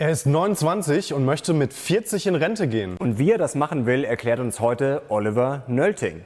[0.00, 2.96] Er ist 29 und möchte mit 40 in Rente gehen.
[2.98, 6.20] Und wie er das machen will, erklärt uns heute Oliver Nölting.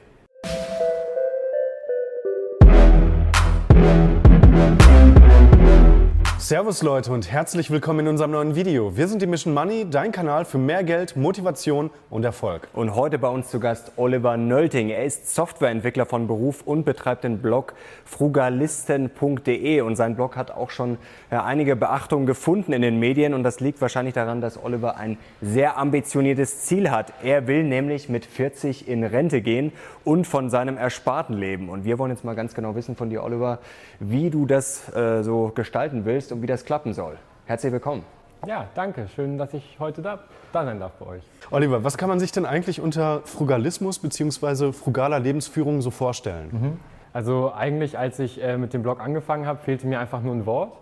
[6.43, 8.97] Servus Leute und herzlich willkommen in unserem neuen Video.
[8.97, 12.67] Wir sind die Mission Money, dein Kanal für mehr Geld, Motivation und Erfolg.
[12.73, 14.89] Und heute bei uns zu Gast Oliver Nölting.
[14.89, 19.79] Er ist Softwareentwickler von Beruf und betreibt den Blog frugalisten.de.
[19.79, 20.97] Und sein Blog hat auch schon
[21.31, 23.33] äh, einige Beachtungen gefunden in den Medien.
[23.33, 27.13] Und das liegt wahrscheinlich daran, dass Oliver ein sehr ambitioniertes Ziel hat.
[27.23, 29.71] Er will nämlich mit 40 in Rente gehen
[30.03, 31.69] und von seinem Ersparten leben.
[31.69, 33.59] Und wir wollen jetzt mal ganz genau wissen von dir, Oliver,
[34.01, 37.17] wie du das äh, so gestalten willst und wie das klappen soll.
[37.45, 38.03] Herzlich willkommen.
[38.45, 39.07] Ja, danke.
[39.07, 40.19] Schön, dass ich heute da,
[40.51, 41.23] da sein darf bei euch.
[41.51, 44.73] Oliver, was kann man sich denn eigentlich unter Frugalismus bzw.
[44.73, 46.49] frugaler Lebensführung so vorstellen?
[46.51, 46.79] Mhm.
[47.13, 50.45] Also eigentlich, als ich äh, mit dem Blog angefangen habe, fehlte mir einfach nur ein
[50.45, 50.73] Wort.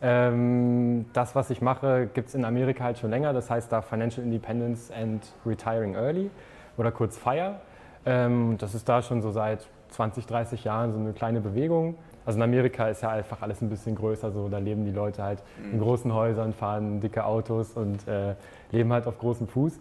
[0.00, 3.32] Ähm, das, was ich mache, gibt es in Amerika halt schon länger.
[3.32, 6.30] Das heißt da Financial Independence and Retiring Early
[6.76, 7.56] oder kurz FIRE.
[8.06, 11.96] Ähm, das ist da schon so seit 20, 30 Jahren so eine kleine Bewegung.
[12.28, 15.22] Also in Amerika ist ja einfach alles ein bisschen größer, so da leben die Leute
[15.22, 15.72] halt mhm.
[15.72, 18.34] in großen Häusern, fahren dicke Autos und äh,
[18.70, 19.80] leben halt auf großem Fuß,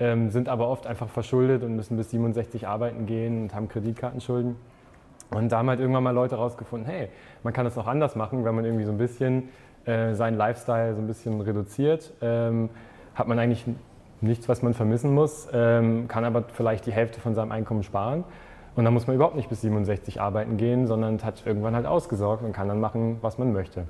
[0.00, 4.56] ähm, sind aber oft einfach verschuldet und müssen bis 67 arbeiten gehen und haben Kreditkartenschulden.
[5.30, 7.08] Und da haben halt irgendwann mal Leute rausgefunden, hey,
[7.44, 9.50] man kann das auch anders machen, wenn man irgendwie so ein bisschen
[9.84, 12.68] äh, seinen Lifestyle so ein bisschen reduziert, ähm,
[13.14, 13.64] hat man eigentlich
[14.20, 18.24] nichts, was man vermissen muss, ähm, kann aber vielleicht die Hälfte von seinem Einkommen sparen
[18.76, 22.44] und dann muss man überhaupt nicht bis 67 arbeiten gehen, sondern hat irgendwann halt ausgesorgt
[22.44, 23.84] und kann dann machen, was man möchte.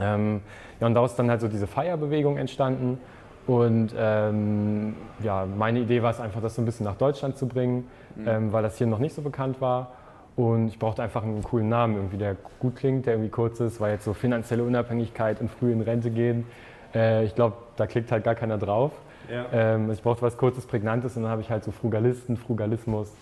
[0.00, 0.40] Ähm,
[0.80, 2.98] ja, und daraus ist dann halt so diese Feierbewegung entstanden.
[3.46, 7.46] Und ähm, ja, meine Idee war es einfach, das so ein bisschen nach Deutschland zu
[7.46, 8.28] bringen, mhm.
[8.28, 9.92] ähm, weil das hier noch nicht so bekannt war.
[10.34, 13.80] Und ich brauchte einfach einen coolen Namen, irgendwie, der gut klingt, der irgendwie kurz ist,
[13.80, 16.46] weil jetzt so finanzielle Unabhängigkeit und früh in Rente gehen.
[16.94, 18.92] Äh, ich glaube, da klickt halt gar keiner drauf.
[19.30, 19.44] Ja.
[19.52, 23.12] Ähm, ich brauchte was Kurzes, Prägnantes und dann habe ich halt so Frugalisten, Frugalismus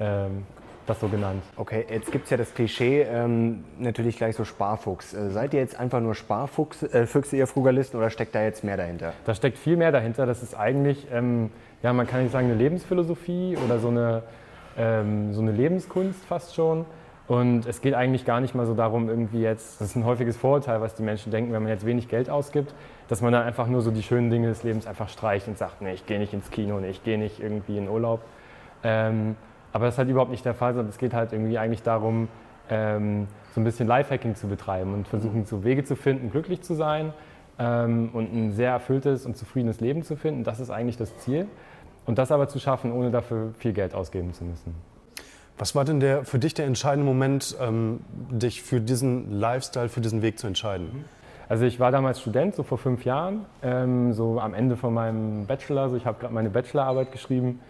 [0.00, 0.44] ähm,
[0.86, 1.42] das so genannt.
[1.56, 5.14] Okay, jetzt gibt es ja das Klischee, ähm, natürlich gleich so Sparfuchs.
[5.14, 8.76] Äh, seid ihr jetzt einfach nur Sparfüchse, äh, ihr Frugalisten, oder steckt da jetzt mehr
[8.76, 9.12] dahinter?
[9.24, 10.26] Da steckt viel mehr dahinter.
[10.26, 11.50] Das ist eigentlich, ähm,
[11.82, 14.22] ja, man kann nicht sagen, eine Lebensphilosophie oder so eine,
[14.78, 16.84] ähm, so eine Lebenskunst fast schon.
[17.28, 20.36] Und es geht eigentlich gar nicht mal so darum, irgendwie jetzt, das ist ein häufiges
[20.36, 22.72] Vorurteil, was die Menschen denken, wenn man jetzt wenig Geld ausgibt,
[23.08, 25.82] dass man dann einfach nur so die schönen Dinge des Lebens einfach streicht und sagt,
[25.82, 28.20] nee, ich gehe nicht ins Kino, nee, ich gehe nicht irgendwie in Urlaub.
[29.76, 32.28] Aber das ist halt überhaupt nicht der Fall, sondern es geht halt irgendwie eigentlich darum,
[32.70, 36.72] ähm, so ein bisschen Lifehacking zu betreiben und versuchen, so Wege zu finden, glücklich zu
[36.72, 37.12] sein
[37.58, 40.44] ähm, und ein sehr erfülltes und zufriedenes Leben zu finden.
[40.44, 41.46] Das ist eigentlich das Ziel.
[42.06, 44.74] Und das aber zu schaffen, ohne dafür viel Geld ausgeben zu müssen.
[45.58, 48.00] Was war denn der, für dich der entscheidende Moment, ähm,
[48.30, 51.04] dich für diesen Lifestyle, für diesen Weg zu entscheiden?
[51.50, 55.44] Also ich war damals Student, so vor fünf Jahren, ähm, so am Ende von meinem
[55.44, 55.82] Bachelor.
[55.82, 57.60] Also ich habe gerade meine Bachelorarbeit geschrieben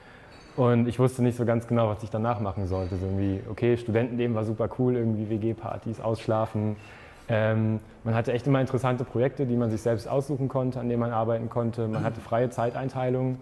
[0.56, 2.96] und ich wusste nicht so ganz genau, was ich danach machen sollte.
[2.96, 6.76] So irgendwie, okay, Studentenleben war super cool, irgendwie WG-Partys, Ausschlafen.
[7.28, 11.00] Ähm, man hatte echt immer interessante Projekte, die man sich selbst aussuchen konnte, an denen
[11.00, 11.88] man arbeiten konnte.
[11.88, 13.38] Man hatte freie Zeiteinteilung.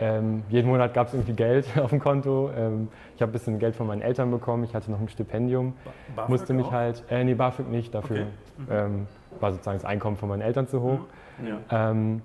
[0.00, 2.50] Ähm, jeden Monat gab es irgendwie Geld auf dem Konto.
[2.56, 4.64] Ähm, ich habe ein bisschen Geld von meinen Eltern bekommen.
[4.64, 5.74] Ich hatte noch ein Stipendium.
[6.16, 6.72] BAföG musste mich auch?
[6.72, 7.94] halt, äh, nee, BAföG nicht.
[7.94, 8.26] Dafür okay.
[8.58, 8.66] mhm.
[8.70, 9.06] ähm,
[9.40, 11.00] war sozusagen das Einkommen von meinen Eltern zu hoch.
[11.38, 11.46] Mhm.
[11.46, 11.90] Ja.
[11.90, 12.22] Ähm,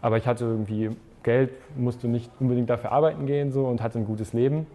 [0.00, 0.90] aber ich hatte irgendwie
[1.28, 4.66] Geld, musste nicht unbedingt dafür arbeiten gehen so, und hatte ein gutes Leben.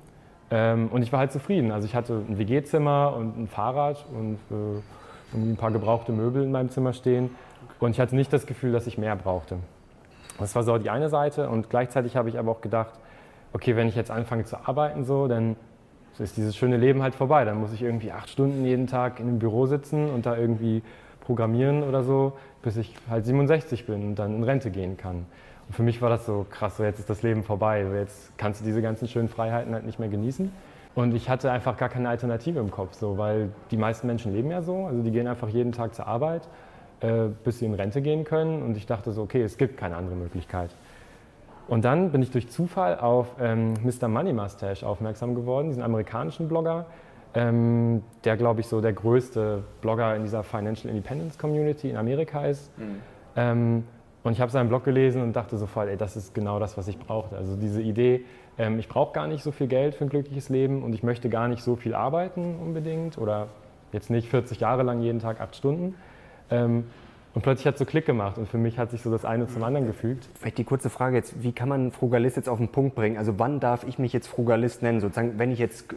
[0.51, 1.71] Ähm, und ich war halt zufrieden.
[1.71, 6.51] Also ich hatte ein WG-Zimmer und ein Fahrrad und äh, ein paar gebrauchte Möbel in
[6.51, 7.31] meinem Zimmer stehen.
[7.79, 9.57] Und ich hatte nicht das Gefühl, dass ich mehr brauchte.
[10.37, 11.49] Das war so die eine Seite.
[11.49, 12.93] Und gleichzeitig habe ich aber auch gedacht,
[13.51, 15.55] okay, wenn ich jetzt anfange zu arbeiten, so, dann
[16.19, 17.45] ist dieses schöne Leben halt vorbei.
[17.45, 20.83] Dann muss ich irgendwie acht Stunden jeden Tag in einem Büro sitzen und da irgendwie
[21.21, 25.25] programmieren oder so, bis ich halt 67 bin und dann in Rente gehen kann.
[25.67, 28.37] Und für mich war das so krass, so jetzt ist das Leben vorbei, so jetzt
[28.37, 30.51] kannst du diese ganzen schönen Freiheiten halt nicht mehr genießen.
[30.95, 34.51] Und ich hatte einfach gar keine Alternative im Kopf, so, weil die meisten Menschen leben
[34.51, 36.47] ja so, also die gehen einfach jeden Tag zur Arbeit,
[36.99, 38.61] äh, bis sie in Rente gehen können.
[38.61, 40.69] Und ich dachte so, okay, es gibt keine andere Möglichkeit.
[41.67, 44.07] Und dann bin ich durch Zufall auf ähm, Mr.
[44.07, 46.85] Money Mustache aufmerksam geworden, diesen amerikanischen Blogger,
[47.33, 52.45] ähm, der, glaube ich, so der größte Blogger in dieser Financial Independence Community in Amerika
[52.45, 52.77] ist.
[52.77, 53.01] Mhm.
[53.35, 53.83] Ähm,
[54.23, 56.87] und ich habe seinen Blog gelesen und dachte sofort, ey, das ist genau das, was
[56.87, 57.35] ich brauchte.
[57.35, 58.23] Also diese Idee,
[58.57, 61.29] ähm, ich brauche gar nicht so viel Geld für ein glückliches Leben und ich möchte
[61.29, 63.47] gar nicht so viel arbeiten unbedingt oder
[63.91, 65.95] jetzt nicht 40 Jahre lang jeden Tag acht Stunden.
[66.49, 66.85] Ähm,
[67.35, 69.47] und plötzlich hat es so Klick gemacht und für mich hat sich so das eine
[69.47, 70.29] zum anderen gefügt.
[70.35, 73.17] Vielleicht die kurze Frage jetzt, wie kann man Frugalist jetzt auf den Punkt bringen?
[73.17, 74.99] Also wann darf ich mich jetzt Frugalist nennen?
[74.99, 75.95] Sozusagen, wenn ich jetzt äh,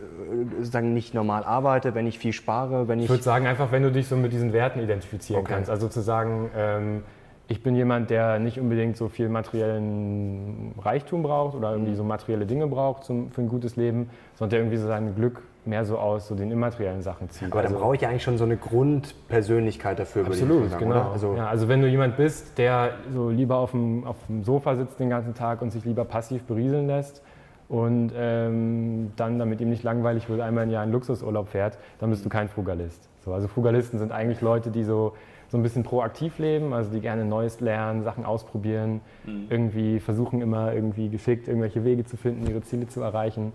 [0.59, 3.05] sozusagen nicht normal arbeite, wenn ich viel spare, wenn ich...
[3.05, 5.53] Ich würde sagen, einfach wenn du dich so mit diesen Werten identifizieren okay.
[5.53, 5.69] kannst.
[5.69, 7.03] Also zu sagen, ähm,
[7.49, 12.45] ich bin jemand, der nicht unbedingt so viel materiellen Reichtum braucht oder irgendwie so materielle
[12.47, 15.99] Dinge braucht zum, für ein gutes Leben, sondern der irgendwie so sein Glück mehr so
[15.99, 17.51] aus so den immateriellen Sachen zieht.
[17.53, 20.27] Aber dann Also- brauche ich ja eigentlich schon so eine Grundpersönlichkeit dafür.
[20.27, 21.11] Absolut, sagen, genau.
[21.11, 24.75] Also, ja, also wenn du jemand bist, der so lieber auf dem, auf dem Sofa
[24.77, 27.23] sitzt den ganzen Tag und sich lieber passiv berieseln lässt
[27.69, 32.11] und ähm, dann, damit ihm nicht langweilig wird, einmal im Jahr in Luxusurlaub fährt, dann
[32.11, 33.09] bist du kein Frugalist.
[33.25, 35.15] So, also Frugalisten sind eigentlich Leute, die so,
[35.49, 39.01] so ein bisschen proaktiv leben, also die gerne Neues lernen, Sachen ausprobieren,
[39.49, 43.53] irgendwie versuchen immer irgendwie geschickt irgendwelche Wege zu finden, ihre Ziele zu erreichen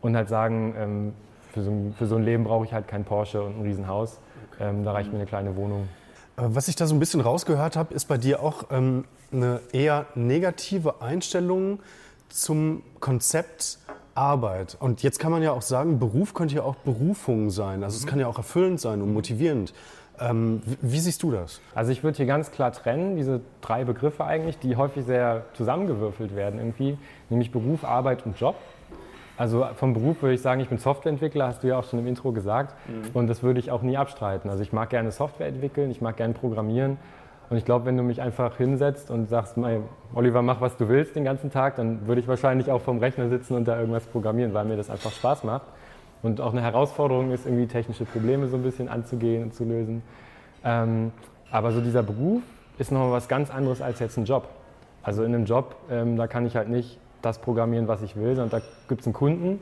[0.00, 1.12] und halt sagen, ähm,
[1.52, 4.20] für, so ein, für so ein Leben brauche ich halt kein Porsche und ein Riesenhaus,
[4.60, 5.88] ähm, da reicht mir eine kleine Wohnung.
[6.36, 9.60] Äh, Was ich da so ein bisschen rausgehört habe, ist bei dir auch ähm, eine
[9.72, 11.80] eher negative Einstellung
[12.28, 13.78] zum Konzept
[14.14, 14.76] Arbeit.
[14.78, 17.82] Und jetzt kann man ja auch sagen, Beruf könnte ja auch Berufung sein.
[17.82, 19.72] Also es kann ja auch erfüllend sein und motivierend.
[20.20, 21.60] Ähm, wie, siehst du das?
[21.74, 26.36] Also ich würde hier ganz klar trennen, diese drei Begriffe eigentlich, die häufig sehr zusammengewürfelt
[26.36, 26.98] werden irgendwie,
[27.30, 28.56] nämlich Beruf, Arbeit und Job.
[29.38, 32.06] Also vom Beruf würde ich sagen, ich bin Softwareentwickler, hast du ja auch schon im
[32.06, 32.74] Intro gesagt.
[33.14, 34.50] Und das würde ich auch nie abstreiten.
[34.50, 36.98] Also ich mag gerne Software entwickeln, ich mag gerne programmieren.
[37.48, 39.80] Und ich glaube, wenn du mich einfach hinsetzt und sagst, "Mei,
[40.14, 43.28] Oliver, mach was du willst den ganzen Tag, dann würde ich wahrscheinlich auch vom Rechner
[43.28, 45.66] sitzen und da irgendwas programmieren, weil mir das einfach Spaß macht.
[46.22, 50.02] Und auch eine Herausforderung ist, irgendwie technische Probleme so ein bisschen anzugehen und zu lösen.
[50.64, 51.12] Ähm,
[51.50, 52.42] aber so dieser Beruf
[52.78, 54.48] ist nochmal was ganz anderes als jetzt ein Job.
[55.02, 58.36] Also in einem Job, ähm, da kann ich halt nicht das programmieren, was ich will,
[58.36, 59.60] sondern da gibt es einen Kunden,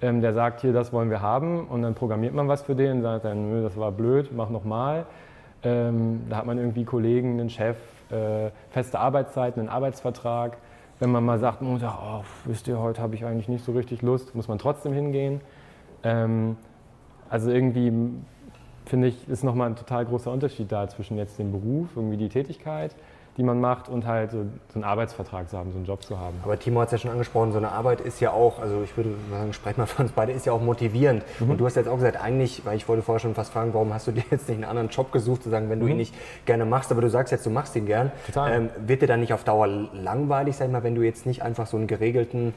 [0.00, 2.98] ähm, der sagt, hier, das wollen wir haben und dann programmiert man was für den
[2.98, 5.06] und sagt dann, nö, das war blöd, mach nochmal.
[5.62, 7.76] Ähm, da hat man irgendwie Kollegen, einen Chef,
[8.10, 10.56] äh, feste Arbeitszeiten, einen Arbeitsvertrag.
[11.00, 14.02] Wenn man mal sagt, oh, oh, wisst ihr, heute habe ich eigentlich nicht so richtig
[14.02, 15.40] Lust, muss man trotzdem hingehen.
[16.02, 16.56] Ähm,
[17.28, 17.92] also irgendwie
[18.86, 22.28] finde ich, ist nochmal ein total großer Unterschied da zwischen jetzt dem Beruf, irgendwie die
[22.28, 22.94] Tätigkeit,
[23.36, 26.18] die man macht und halt so, so einen Arbeitsvertrag zu haben, so einen Job zu
[26.18, 26.36] haben.
[26.42, 28.96] Aber Timo hat es ja schon angesprochen, so eine Arbeit ist ja auch, also ich
[28.96, 31.22] würde mal sagen, sprechen wir für uns beide, ist ja auch motivierend.
[31.38, 31.50] Mhm.
[31.50, 33.94] Und du hast jetzt auch gesagt, eigentlich, weil ich wollte vorher schon fast fragen, warum
[33.94, 36.14] hast du dir jetzt nicht einen anderen Job gesucht, zu sagen, wenn du ihn nicht
[36.46, 38.06] gerne machst, aber du sagst jetzt, du machst ihn gern.
[38.06, 38.26] Mhm.
[38.26, 38.52] Total.
[38.52, 41.42] Ähm, wird dir dann nicht auf Dauer langweilig, sag ich mal, wenn du jetzt nicht
[41.42, 42.54] einfach so einen geregelten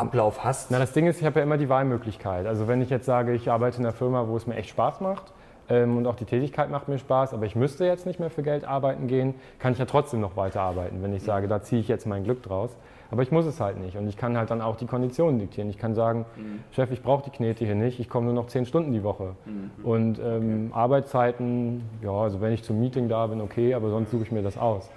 [0.00, 0.70] Ablauf hast?
[0.70, 2.46] Na, das Ding ist, ich habe ja immer die Wahlmöglichkeit.
[2.46, 5.00] Also wenn ich jetzt sage, ich arbeite in einer Firma, wo es mir echt Spaß
[5.00, 5.32] macht
[5.68, 8.42] ähm, und auch die Tätigkeit macht mir Spaß, aber ich müsste jetzt nicht mehr für
[8.42, 11.80] Geld arbeiten gehen, kann ich ja trotzdem noch weiter arbeiten, wenn ich sage, da ziehe
[11.80, 12.76] ich jetzt mein Glück draus.
[13.10, 15.68] Aber ich muss es halt nicht und ich kann halt dann auch die Konditionen diktieren.
[15.68, 16.24] Ich kann sagen,
[16.70, 19.34] Chef, ich brauche die Knete hier nicht, ich komme nur noch zehn Stunden die Woche.
[19.82, 24.22] Und ähm, Arbeitszeiten, ja, also wenn ich zum Meeting da bin, okay, aber sonst suche
[24.22, 24.90] ich mir das aus.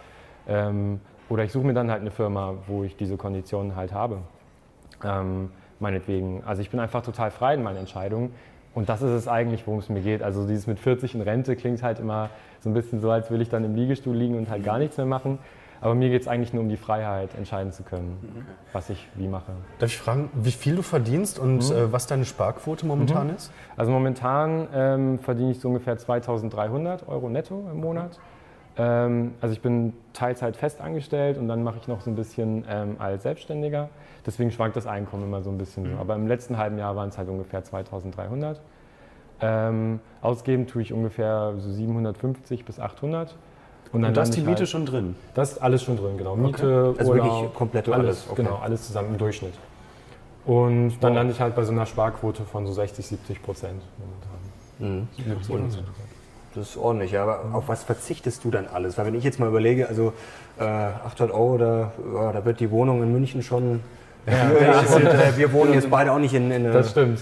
[0.47, 4.19] Ähm, oder ich suche mir dann halt eine Firma, wo ich diese Konditionen halt habe.
[5.05, 6.43] Ähm, meinetwegen.
[6.45, 8.33] Also ich bin einfach total frei in meinen Entscheidungen.
[8.73, 10.23] Und das ist es eigentlich, worum es mir geht.
[10.23, 13.41] Also dieses mit 40 in Rente klingt halt immer so ein bisschen so, als will
[13.41, 15.37] ich dann im Liegestuhl liegen und halt gar nichts mehr machen.
[15.79, 18.17] Aber mir geht es eigentlich nur um die Freiheit, entscheiden zu können,
[18.71, 19.51] was ich wie mache.
[19.79, 23.51] Darf ich fragen, wie viel du verdienst und äh, was deine Sparquote momentan ist?
[23.75, 28.17] Also momentan ähm, verdiene ich so ungefähr 2300 Euro netto im Monat.
[28.77, 32.65] Ähm, also ich bin Teilzeit fest angestellt und dann mache ich noch so ein bisschen
[32.69, 33.89] ähm, als Selbstständiger.
[34.25, 35.97] Deswegen schwankt das Einkommen immer so ein bisschen so.
[35.99, 38.59] Aber im letzten halben Jahr waren es halt ungefähr 2300.
[39.41, 43.35] Ähm, ausgeben tue ich ungefähr so 750 bis 800.
[43.91, 45.15] Und dann da ist lande die Miete halt, schon drin.
[45.35, 46.35] Das ist alles schon drin, genau.
[46.35, 48.43] Miete, Also Urlaub, wirklich komplett alles, alles, okay.
[48.43, 49.53] genau, alles zusammen im Durchschnitt.
[50.45, 51.17] Und dann Wow.
[51.17, 53.81] lande ich halt bei so einer Sparquote von so 60, 70 Prozent
[54.79, 55.07] momentan.
[55.17, 55.83] 70 Prozent.
[56.55, 57.23] Das ist ordentlich, ja.
[57.23, 58.97] Aber auf was verzichtest du dann alles?
[58.97, 60.13] Weil wenn ich jetzt mal überlege, also
[60.59, 63.79] äh, 800 Euro, da, ja, da wird die Wohnung in München schon
[64.27, 64.95] schwierig.
[64.95, 67.19] Und äh, wir wohnen jetzt beide auch nicht in, in Das stimmt.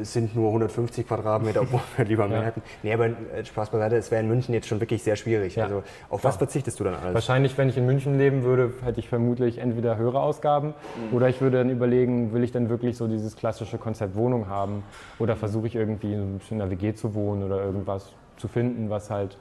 [0.00, 2.44] es sind nur 150 Quadratmeter, obwohl wir lieber mehr Ja.
[2.44, 2.62] hätten.
[2.82, 5.56] Nee, aber äh, Spaß beiseite, es wäre in München jetzt schon wirklich sehr schwierig.
[5.56, 5.64] Ja.
[5.64, 7.14] Also auf was verzichtest du dann alles?
[7.14, 10.74] Wahrscheinlich, wenn ich in München leben würde, hätte ich vermutlich entweder höhere Ausgaben
[11.12, 14.82] oder ich würde dann überlegen, will ich denn wirklich so dieses klassische Konzept Wohnung haben
[15.18, 18.12] oder versuche ich irgendwie in einer WG zu wohnen oder irgendwas
[18.42, 19.38] zu finden, was halt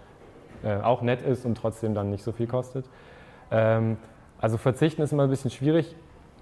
[0.63, 2.85] äh, auch nett ist und trotzdem dann nicht so viel kostet.
[3.49, 3.97] Ähm,
[4.39, 5.95] also verzichten ist immer ein bisschen schwierig.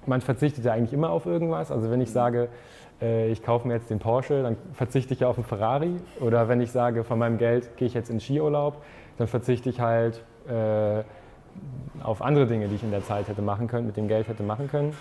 [0.06, 1.72] Man verzichtet ja eigentlich immer auf irgendwas.
[1.72, 2.50] Also wenn ich sage,
[3.02, 5.96] äh, ich kaufe mir jetzt den Porsche, dann verzichte ich ja auf einen Ferrari.
[6.20, 8.84] Oder wenn ich sage, von meinem Geld gehe ich jetzt in Skiurlaub,
[9.18, 11.04] dann verzichte ich halt äh,
[12.04, 14.44] auf andere Dinge, die ich in der Zeit hätte machen können, mit dem Geld hätte
[14.44, 14.94] machen können.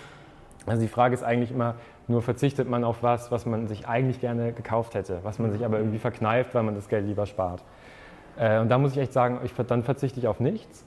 [0.69, 1.75] Also die Frage ist eigentlich immer,
[2.07, 5.63] nur verzichtet man auf was, was man sich eigentlich gerne gekauft hätte, was man sich
[5.65, 7.63] aber irgendwie verkneift, weil man das Geld lieber spart.
[8.37, 10.85] Äh, und da muss ich echt sagen, ich, dann verzichte ich auf nichts.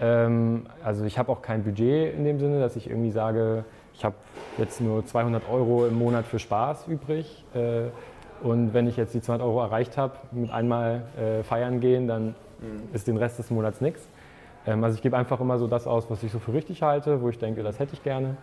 [0.00, 4.04] Ähm, also ich habe auch kein Budget in dem Sinne, dass ich irgendwie sage, ich
[4.04, 4.14] habe
[4.58, 7.44] jetzt nur 200 Euro im Monat für Spaß übrig.
[7.54, 7.88] Äh,
[8.42, 12.34] und wenn ich jetzt die 200 Euro erreicht habe, mit einmal äh, feiern gehen, dann
[12.92, 14.08] ist den Rest des Monats nichts.
[14.66, 17.20] Ähm, also ich gebe einfach immer so das aus, was ich so für richtig halte,
[17.22, 18.36] wo ich denke, das hätte ich gerne.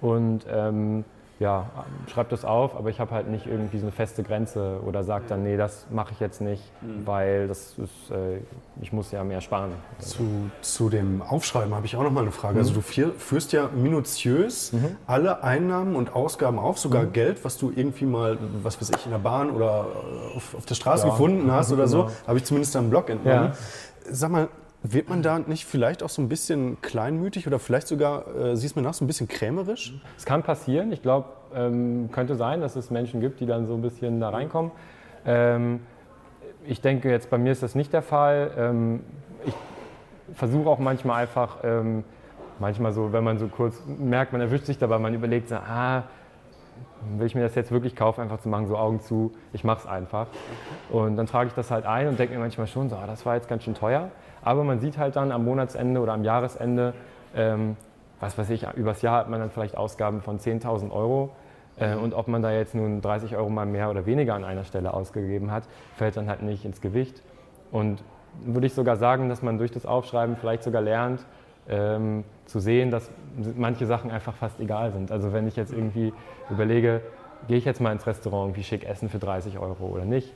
[0.00, 1.04] Und ähm,
[1.40, 1.70] ja,
[2.06, 5.24] schreibe das auf, aber ich habe halt nicht irgendwie so eine feste Grenze oder sage
[5.26, 7.06] dann, nee, das mache ich jetzt nicht, mhm.
[7.06, 8.40] weil das ist, äh,
[8.82, 9.72] ich muss ja mehr sparen.
[10.00, 12.58] Zu, zu dem Aufschreiben habe ich auch noch mal eine Frage.
[12.58, 12.78] Also mhm.
[12.80, 14.96] Also du führst ja minutiös mhm.
[15.06, 17.12] alle Einnahmen und Ausgaben auf, sogar mhm.
[17.14, 19.86] Geld, was du irgendwie mal, was weiß ich, in der Bahn oder
[20.36, 21.10] auf, auf der Straße ja.
[21.10, 22.14] gefunden hast oder so, genau.
[22.26, 23.52] habe ich zumindest am Blog entnommen.
[23.52, 24.12] Ja.
[24.12, 24.48] Sag mal,
[24.82, 28.76] wird man da nicht vielleicht auch so ein bisschen kleinmütig oder vielleicht sogar, äh, siehst
[28.76, 29.94] mir nach, so ein bisschen krämerisch?
[30.16, 30.90] Es kann passieren.
[30.92, 34.30] Ich glaube, ähm, könnte sein, dass es Menschen gibt, die dann so ein bisschen da
[34.30, 34.70] reinkommen.
[35.26, 35.80] Ähm,
[36.64, 38.52] ich denke, jetzt bei mir ist das nicht der Fall.
[38.56, 39.00] Ähm,
[39.44, 39.54] ich
[40.34, 42.04] versuche auch manchmal einfach, ähm,
[42.58, 46.04] manchmal so, wenn man so kurz merkt, man erwischt sich dabei, man überlegt, so, ah,
[47.16, 49.80] will ich mir das jetzt wirklich kaufen, einfach zu machen, so Augen zu, ich mache
[49.80, 50.26] es einfach.
[50.90, 53.26] Und dann trage ich das halt ein und denke mir manchmal schon, so, ah, das
[53.26, 54.10] war jetzt ganz schön teuer.
[54.42, 56.94] Aber man sieht halt dann am Monatsende oder am Jahresende,
[57.34, 57.76] ähm,
[58.20, 61.30] was weiß ich, übers Jahr hat man dann vielleicht Ausgaben von 10.000 Euro.
[61.78, 64.64] Äh, und ob man da jetzt nun 30 Euro mal mehr oder weniger an einer
[64.64, 65.64] Stelle ausgegeben hat,
[65.96, 67.22] fällt dann halt nicht ins Gewicht.
[67.70, 68.02] Und
[68.44, 71.24] würde ich sogar sagen, dass man durch das Aufschreiben vielleicht sogar lernt,
[71.68, 73.10] ähm, zu sehen, dass
[73.56, 75.12] manche Sachen einfach fast egal sind.
[75.12, 76.12] Also wenn ich jetzt irgendwie
[76.50, 77.00] überlege,
[77.48, 80.34] gehe ich jetzt mal ins Restaurant, irgendwie schick essen für 30 Euro oder nicht,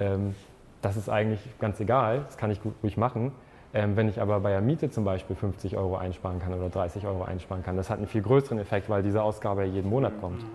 [0.00, 0.34] ähm,
[0.82, 3.32] das ist eigentlich ganz egal, das kann ich gut ruhig machen.
[3.74, 7.06] Ähm, wenn ich aber bei der Miete zum Beispiel 50 Euro einsparen kann oder 30
[7.06, 10.12] Euro einsparen kann, das hat einen viel größeren Effekt, weil diese Ausgabe ja jeden Monat
[10.20, 10.42] kommt.
[10.42, 10.48] Mhm.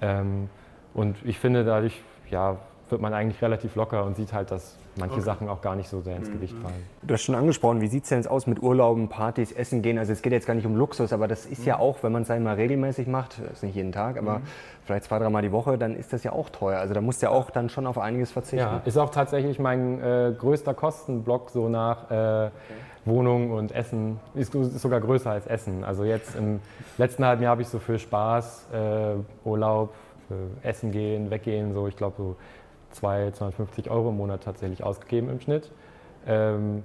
[0.00, 0.50] Ähm,
[0.94, 2.00] und ich finde, dadurch
[2.30, 2.58] ja,
[2.92, 5.24] wird man eigentlich relativ locker und sieht halt, dass manche okay.
[5.24, 6.34] Sachen auch gar nicht so sehr ins mhm.
[6.34, 6.84] Gewicht fallen.
[7.02, 9.98] Du hast schon angesprochen, wie sieht es denn jetzt aus mit Urlauben, Partys, Essen gehen?
[9.98, 11.66] Also es geht jetzt gar nicht um Luxus, aber das ist mhm.
[11.66, 14.42] ja auch, wenn man es einmal regelmäßig macht, das ist nicht jeden Tag, aber mhm.
[14.84, 16.78] vielleicht zwei, dreimal die Woche, dann ist das ja auch teuer.
[16.78, 18.58] Also da musst du ja auch dann schon auf einiges verzichten.
[18.58, 22.50] Ja, ist auch tatsächlich mein äh, größter Kostenblock so nach äh, okay.
[23.04, 24.20] Wohnung und Essen.
[24.34, 25.82] Ist, ist, sogar größer als Essen.
[25.82, 26.60] Also jetzt im
[26.98, 29.90] letzten halben Jahr habe ich so für Spaß, äh, Urlaub,
[30.62, 32.36] Essen gehen, weggehen, so ich glaube so
[32.92, 35.70] 200, 250 Euro im Monat tatsächlich ausgegeben im Schnitt.
[36.26, 36.82] Ähm,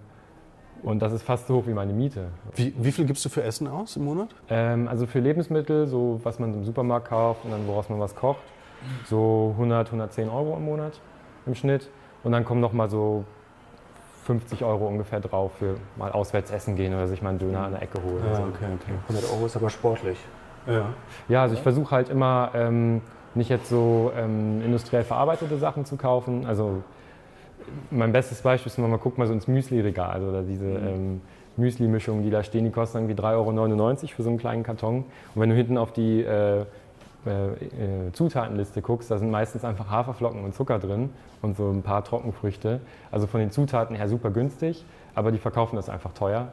[0.83, 2.29] und das ist fast so hoch wie meine Miete.
[2.55, 4.29] Wie, wie viel gibst du für Essen aus im Monat?
[4.49, 8.15] Ähm, also für Lebensmittel, so was man im Supermarkt kauft und dann woraus man was
[8.15, 8.43] kocht,
[9.05, 10.99] so 100, 110 Euro im Monat
[11.45, 11.89] im Schnitt.
[12.23, 13.25] Und dann kommen noch mal so
[14.25, 17.71] 50 Euro ungefähr drauf für mal auswärts essen gehen oder sich mal einen Döner an
[17.71, 18.23] der Ecke holen.
[18.25, 18.93] Ja, okay, okay.
[19.07, 20.17] 100 Euro ist aber sportlich.
[20.67, 20.89] Ja,
[21.29, 23.01] ja also ich versuche halt immer ähm,
[23.37, 26.45] nicht jetzt so ähm, industriell verarbeitete Sachen zu kaufen.
[26.45, 26.83] Also
[27.91, 30.87] mein bestes Beispiel ist, man guckt mal so ins Müsli-Regal oder diese mhm.
[30.87, 31.21] ähm,
[31.57, 35.05] Müsli-Mischungen, die da stehen, die kosten irgendwie 3,99 Euro für so einen kleinen Karton.
[35.35, 36.65] Und wenn du hinten auf die äh,
[37.25, 41.09] äh, äh, Zutatenliste guckst, da sind meistens einfach Haferflocken und Zucker drin
[41.41, 42.79] und so ein paar Trockenfrüchte.
[43.11, 46.49] Also von den Zutaten her super günstig, aber die verkaufen das einfach teuer.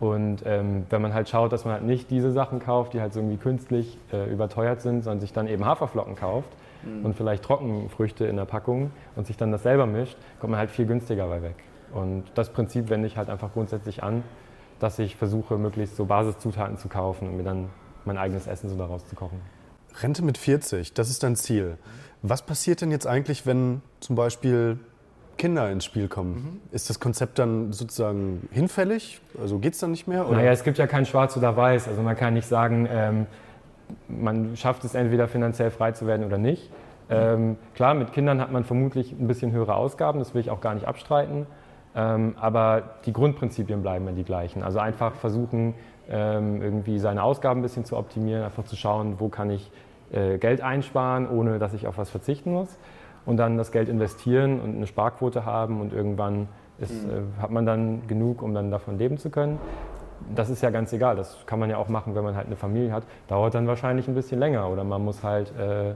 [0.00, 3.12] Und ähm, wenn man halt schaut, dass man halt nicht diese Sachen kauft, die halt
[3.12, 6.50] so irgendwie künstlich äh, überteuert sind, sondern sich dann eben Haferflocken kauft
[6.82, 7.04] mhm.
[7.04, 10.70] und vielleicht Trockenfrüchte in der Packung und sich dann das selber mischt, kommt man halt
[10.70, 11.56] viel günstiger bei weg.
[11.92, 14.24] Und das Prinzip wende ich halt einfach grundsätzlich an,
[14.80, 17.70] dass ich versuche, möglichst so Basiszutaten zu kaufen und mir dann
[18.04, 19.40] mein eigenes Essen so daraus zu kochen.
[20.02, 21.78] Rente mit 40, das ist dein Ziel.
[22.22, 24.78] Was passiert denn jetzt eigentlich, wenn zum Beispiel
[25.36, 26.34] Kinder ins Spiel kommen.
[26.34, 26.74] Mhm.
[26.74, 29.20] Ist das Konzept dann sozusagen hinfällig?
[29.40, 30.26] Also geht es dann nicht mehr?
[30.26, 30.38] Oder?
[30.38, 31.88] Naja, es gibt ja kein Schwarz oder Weiß.
[31.88, 33.26] Also man kann nicht sagen, ähm,
[34.08, 36.70] man schafft es entweder finanziell frei zu werden oder nicht.
[37.10, 40.62] Ähm, klar, mit Kindern hat man vermutlich ein bisschen höhere Ausgaben, das will ich auch
[40.62, 41.46] gar nicht abstreiten.
[41.94, 44.62] Ähm, aber die Grundprinzipien bleiben ja die gleichen.
[44.62, 45.74] Also einfach versuchen,
[46.08, 49.70] ähm, irgendwie seine Ausgaben ein bisschen zu optimieren, einfach zu schauen, wo kann ich
[50.12, 52.78] äh, Geld einsparen, ohne dass ich auf was verzichten muss
[53.26, 57.10] und dann das Geld investieren und eine Sparquote haben und irgendwann ist, mhm.
[57.10, 59.58] äh, hat man dann genug, um dann davon leben zu können.
[60.34, 62.56] Das ist ja ganz egal, das kann man ja auch machen, wenn man halt eine
[62.56, 63.04] Familie hat.
[63.28, 65.94] Dauert dann wahrscheinlich ein bisschen länger oder man muss halt äh,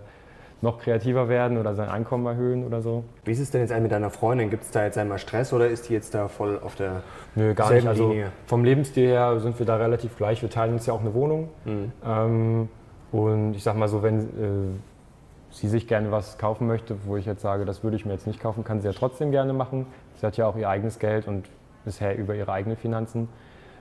[0.60, 3.04] noch kreativer werden oder sein Einkommen erhöhen oder so.
[3.24, 4.50] Wie ist es denn jetzt mit deiner Freundin?
[4.50, 7.02] Gibt es da jetzt einmal Stress oder ist die jetzt da voll auf der
[7.36, 7.86] Nö, gar nicht.
[7.86, 8.14] Also
[8.46, 10.42] vom Lebensstil her sind wir da relativ gleich.
[10.42, 11.48] Wir teilen uns ja auch eine Wohnung.
[11.64, 11.92] Mhm.
[12.04, 12.68] Ähm,
[13.12, 14.24] und ich sag mal so, wenn äh,
[15.50, 18.26] sie sich gerne was kaufen möchte, wo ich jetzt sage, das würde ich mir jetzt
[18.26, 19.86] nicht kaufen, kann sie ja trotzdem gerne machen.
[20.16, 21.48] Sie hat ja auch ihr eigenes Geld und
[21.84, 23.28] bisher über ihre eigenen Finanzen.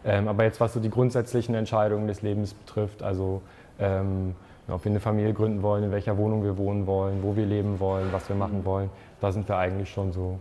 [0.06, 3.42] Ähm, aber jetzt was so die grundsätzlichen Entscheidungen des Lebens betrifft, also
[3.80, 4.36] ähm,
[4.70, 7.80] ob wir eine Familie gründen wollen, in welcher Wohnung wir wohnen wollen, wo wir leben
[7.80, 8.90] wollen, was wir machen wollen,
[9.22, 10.40] da sind wir eigentlich schon so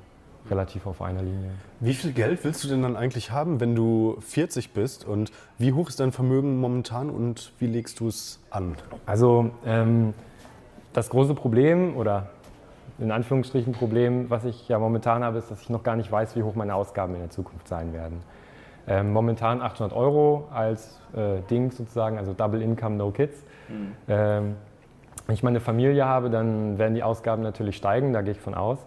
[0.51, 1.51] relativ auf einer Linie.
[1.81, 5.05] Wie viel Geld willst du denn dann eigentlich haben, wenn du 40 bist?
[5.05, 8.77] Und wie hoch ist dein Vermögen momentan und wie legst du es an?
[9.07, 10.15] Also ähm,
[10.97, 12.29] das große Problem oder
[12.99, 16.35] in Anführungsstrichen Problem, was ich ja momentan habe, ist, dass ich noch gar nicht weiß,
[16.37, 18.23] wie hoch meine Ausgaben in der Zukunft sein werden.
[18.89, 23.45] Ähm, momentan 800 Euro als äh, Ding sozusagen, also Double Income, No Kids.
[23.69, 23.93] Mhm.
[24.09, 24.57] Ähm,
[25.27, 28.55] wenn ich meine Familie habe, dann werden die Ausgaben natürlich steigen, da gehe ich von
[28.55, 28.79] aus.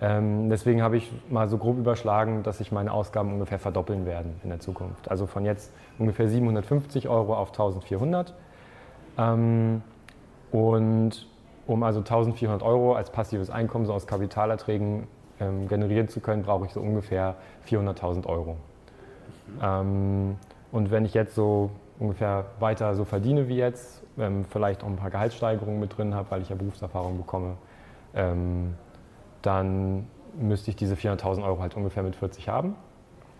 [0.00, 4.40] Ähm, deswegen habe ich mal so grob überschlagen, dass sich meine Ausgaben ungefähr verdoppeln werden
[4.44, 5.10] in der Zukunft.
[5.10, 8.32] Also von jetzt ungefähr 750 Euro auf 1400.
[9.18, 9.82] Ähm,
[10.52, 11.26] und
[11.66, 15.06] um also 1400 Euro als passives Einkommen so aus Kapitalerträgen
[15.40, 17.36] ähm, generieren zu können, brauche ich so ungefähr
[17.68, 18.56] 400.000 Euro.
[19.60, 20.36] Mhm.
[20.70, 24.96] und wenn ich jetzt so ungefähr weiter so verdiene wie jetzt, ähm, vielleicht auch ein
[24.96, 27.56] paar Gehaltssteigerungen mit drin habe, weil ich ja Berufserfahrung bekomme,
[28.14, 28.74] ähm,
[29.42, 30.06] dann
[30.38, 32.76] müsste ich diese 400.000 Euro halt ungefähr mit 40 haben.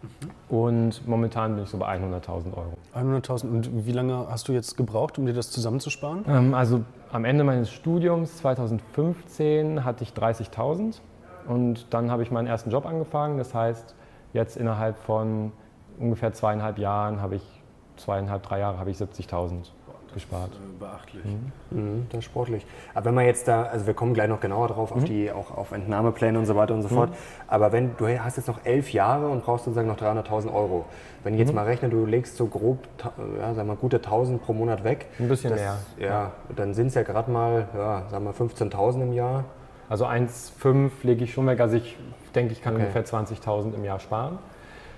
[0.02, 0.56] Mhm.
[0.56, 2.76] Und momentan bin ich so bei 100.000 Euro.
[2.94, 3.44] 100.000.
[3.48, 6.24] Und wie lange hast du jetzt gebraucht, um dir das zusammenzusparen?
[6.28, 6.82] Ähm, also
[7.12, 11.00] am Ende meines Studiums 2015 hatte ich 30.000
[11.46, 13.38] und dann habe ich meinen ersten Job angefangen.
[13.38, 13.94] Das heißt,
[14.32, 15.52] jetzt innerhalb von
[15.98, 17.62] ungefähr zweieinhalb Jahren habe ich,
[17.96, 19.70] zweieinhalb, drei Jahre habe ich 70.000
[20.12, 20.50] gespart.
[20.52, 21.24] Äh, beachtlich.
[21.24, 21.52] Mhm.
[21.70, 22.66] Mhm, das ist sportlich.
[22.94, 25.04] Aber wenn man jetzt da, also wir kommen gleich noch genauer drauf, auf mhm.
[25.06, 27.10] die, auch auf Entnahmepläne und so weiter und so fort.
[27.10, 27.14] Mhm.
[27.48, 30.84] Aber wenn du hast jetzt noch elf Jahre und brauchst sozusagen noch 300.000 Euro.
[31.22, 31.56] Wenn ich jetzt mhm.
[31.56, 32.78] mal rechne, du legst so grob,
[33.38, 35.06] ja, sag mal, gute 1000 pro Monat weg.
[35.18, 35.76] Ein bisschen das, mehr.
[35.98, 39.44] Ja, dann sind es ja gerade mal, ja, sagen wir 15.000 im Jahr.
[39.88, 41.60] Also 1,5 lege ich schon weg.
[41.60, 41.96] Also ich
[42.34, 42.84] denke, ich kann okay.
[42.84, 44.38] ungefähr 20.000 im Jahr sparen.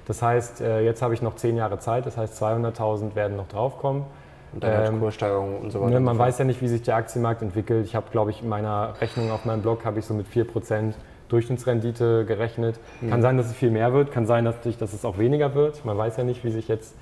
[0.06, 3.48] Das heißt, äh, jetzt habe ich noch zehn Jahre Zeit, das heißt 200.000 werden noch
[3.48, 4.04] draufkommen.
[4.52, 5.94] Und dann ähm, Kurssteigerung und so weiter.
[5.94, 7.86] Ne, man weiß ja nicht, wie sich der Aktienmarkt entwickelt.
[7.86, 10.92] Ich habe, glaube ich, in meiner Rechnung auf meinem Blog habe ich so mit 4%
[11.28, 12.78] Durchschnittsrendite gerechnet.
[13.00, 13.10] Mhm.
[13.10, 15.84] Kann sein, dass es viel mehr wird, kann sein, dass, dass es auch weniger wird.
[15.84, 16.94] Man weiß ja nicht, wie sich jetzt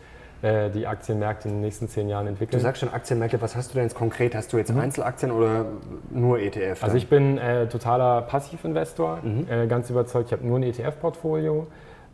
[0.43, 2.59] äh, die Aktienmärkte in den nächsten zehn Jahren entwickeln.
[2.59, 4.35] Du sagst schon Aktienmärkte, was hast du denn jetzt konkret?
[4.35, 4.81] Hast du jetzt mhm.
[4.81, 5.67] Einzelaktien oder
[6.11, 6.83] nur ETF?
[6.83, 9.47] Also ich bin äh, totaler Passivinvestor, mhm.
[9.51, 10.29] äh, ganz überzeugt.
[10.29, 11.67] Ich habe nur ein ETF-Portfolio,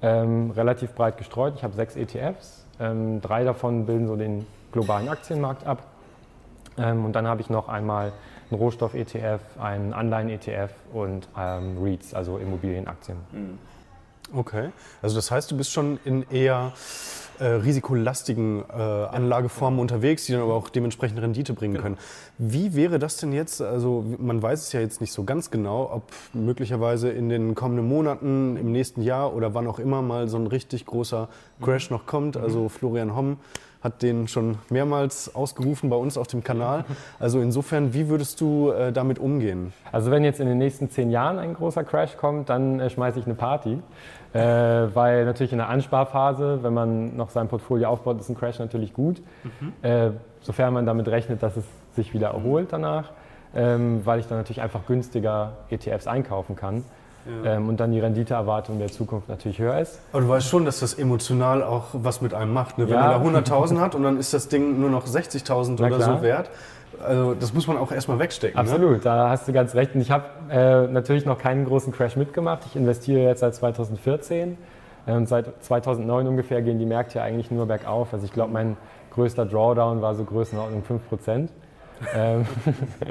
[0.03, 1.55] ähm, relativ breit gestreut.
[1.57, 2.67] Ich habe sechs ETFs.
[2.81, 5.87] Ähm, drei davon bilden so den globalen Aktienmarkt ab.
[6.77, 8.13] Ähm, und dann habe ich noch einmal
[8.51, 13.17] einen Rohstoff-ETF, einen Anleihen-ETF und ähm, REITs, also Immobilienaktien.
[13.33, 13.59] Mhm.
[14.35, 14.71] Okay,
[15.03, 16.73] also das heißt, du bist schon in eher
[17.39, 21.85] äh, risikolastigen äh, Anlageformen unterwegs, die dann aber auch dementsprechend Rendite bringen genau.
[21.85, 21.99] können.
[22.39, 23.63] Wie wäre das denn jetzt?
[23.63, 27.89] Also man weiß es ja jetzt nicht so ganz genau, ob möglicherweise in den kommenden
[27.89, 31.29] Monaten, im nächsten Jahr oder wann auch immer mal so ein richtig großer
[31.63, 31.97] Crash mhm.
[31.97, 32.37] noch kommt.
[32.37, 33.39] Also Florian Homm
[33.87, 36.85] hat den schon mehrmals ausgerufen bei uns auf dem Kanal.
[37.19, 39.73] Also insofern, wie würdest du äh, damit umgehen?
[39.91, 43.19] Also wenn jetzt in den nächsten zehn Jahren ein großer Crash kommt, dann äh, schmeiße
[43.21, 43.79] ich eine Party.
[44.37, 48.59] Äh, weil natürlich in der Ansparphase, wenn man noch sein Portfolio aufbaut, ist ein Crash
[48.59, 49.23] natürlich gut.
[49.45, 49.73] Mhm.
[49.83, 53.11] Äh, sofern man damit rechnet, dass es sich wieder erholt danach.
[53.55, 56.85] Ähm, weil ich dann natürlich einfach günstiger ETFs einkaufen kann.
[57.45, 57.55] Ja.
[57.55, 59.99] Ähm, und dann die Renditeerwartung der Zukunft natürlich höher ist.
[60.13, 62.79] Aber du weißt schon, dass das emotional auch was mit einem macht.
[62.79, 62.87] Ne?
[62.87, 63.19] Wenn ja.
[63.19, 66.51] man da 100.000 hat und dann ist das Ding nur noch 60.000 oder so wert.
[67.03, 68.57] Also das muss man auch erstmal wegstecken.
[68.57, 68.61] Ne?
[68.61, 69.01] Absolut, ne?
[69.03, 69.95] da hast du ganz recht.
[69.95, 72.63] Und ich habe äh, natürlich noch keinen großen Crash mitgemacht.
[72.67, 74.57] Ich investiere jetzt seit 2014
[75.07, 78.13] äh, und seit 2009 ungefähr gehen die Märkte ja eigentlich nur bergauf.
[78.13, 78.77] Also ich glaube, mein
[79.11, 81.49] größter Drawdown war so Größenordnung 5%
[82.15, 82.45] ähm,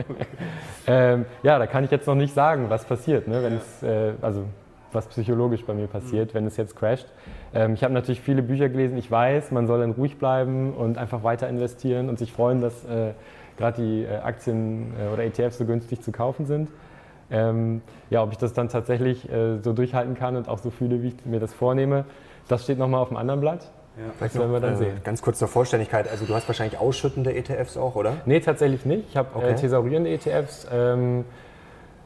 [0.87, 4.13] ähm, ja, da kann ich jetzt noch nicht sagen, was passiert, ne, wenn es, äh,
[4.21, 4.45] also
[4.91, 7.07] was psychologisch bei mir passiert, wenn es jetzt crasht.
[7.53, 8.97] Ähm, ich habe natürlich viele Bücher gelesen.
[8.97, 12.85] Ich weiß, man soll dann ruhig bleiben und einfach weiter investieren und sich freuen, dass
[12.85, 13.11] äh,
[13.57, 16.69] gerade die äh, Aktien äh, oder ETFs so günstig zu kaufen sind.
[17.31, 21.01] Ähm, ja, ob ich das dann tatsächlich äh, so durchhalten kann und auch so fühle,
[21.01, 22.05] wie ich mir das vornehme,
[22.47, 23.71] das steht nochmal auf dem anderen Blatt.
[23.97, 25.01] Ja, das werden wir dann äh, sehen.
[25.03, 28.17] Ganz kurz zur Vollständigkeit, also du hast wahrscheinlich ausschüttende ETFs auch, oder?
[28.25, 29.05] Nee, tatsächlich nicht.
[29.09, 29.51] Ich habe äh, okay.
[29.51, 30.67] äh, thesaurierende ETFs.
[30.71, 31.25] Ähm,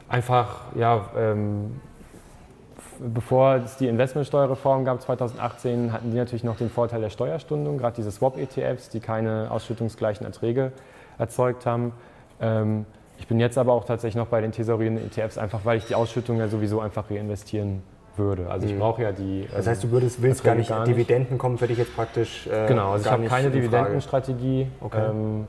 [0.08, 1.80] einfach, ja, ähm,
[3.00, 7.96] bevor es die Investmentsteuerreform gab 2018, hatten die natürlich noch den Vorteil der Steuerstundung, gerade
[7.96, 10.72] diese Swap-ETFs, die keine ausschüttungsgleichen Erträge
[11.20, 11.92] erzeugt haben.
[12.40, 12.86] Ähm,
[13.18, 15.94] ich bin jetzt aber auch tatsächlich noch bei den thesaurierenden ETFs, einfach weil ich die
[15.94, 17.82] Ausschüttung ja sowieso einfach reinvestieren
[18.16, 18.50] würde.
[18.50, 18.78] Also ich mhm.
[18.78, 19.46] brauche ja die.
[19.52, 22.46] Das heißt, du würdest, willst gar nicht, gar nicht, Dividenden kommen für dich jetzt praktisch.
[22.46, 24.68] Äh, genau, also ich habe keine Dividendenstrategie.
[24.80, 25.10] Okay.
[25.10, 25.46] Ähm,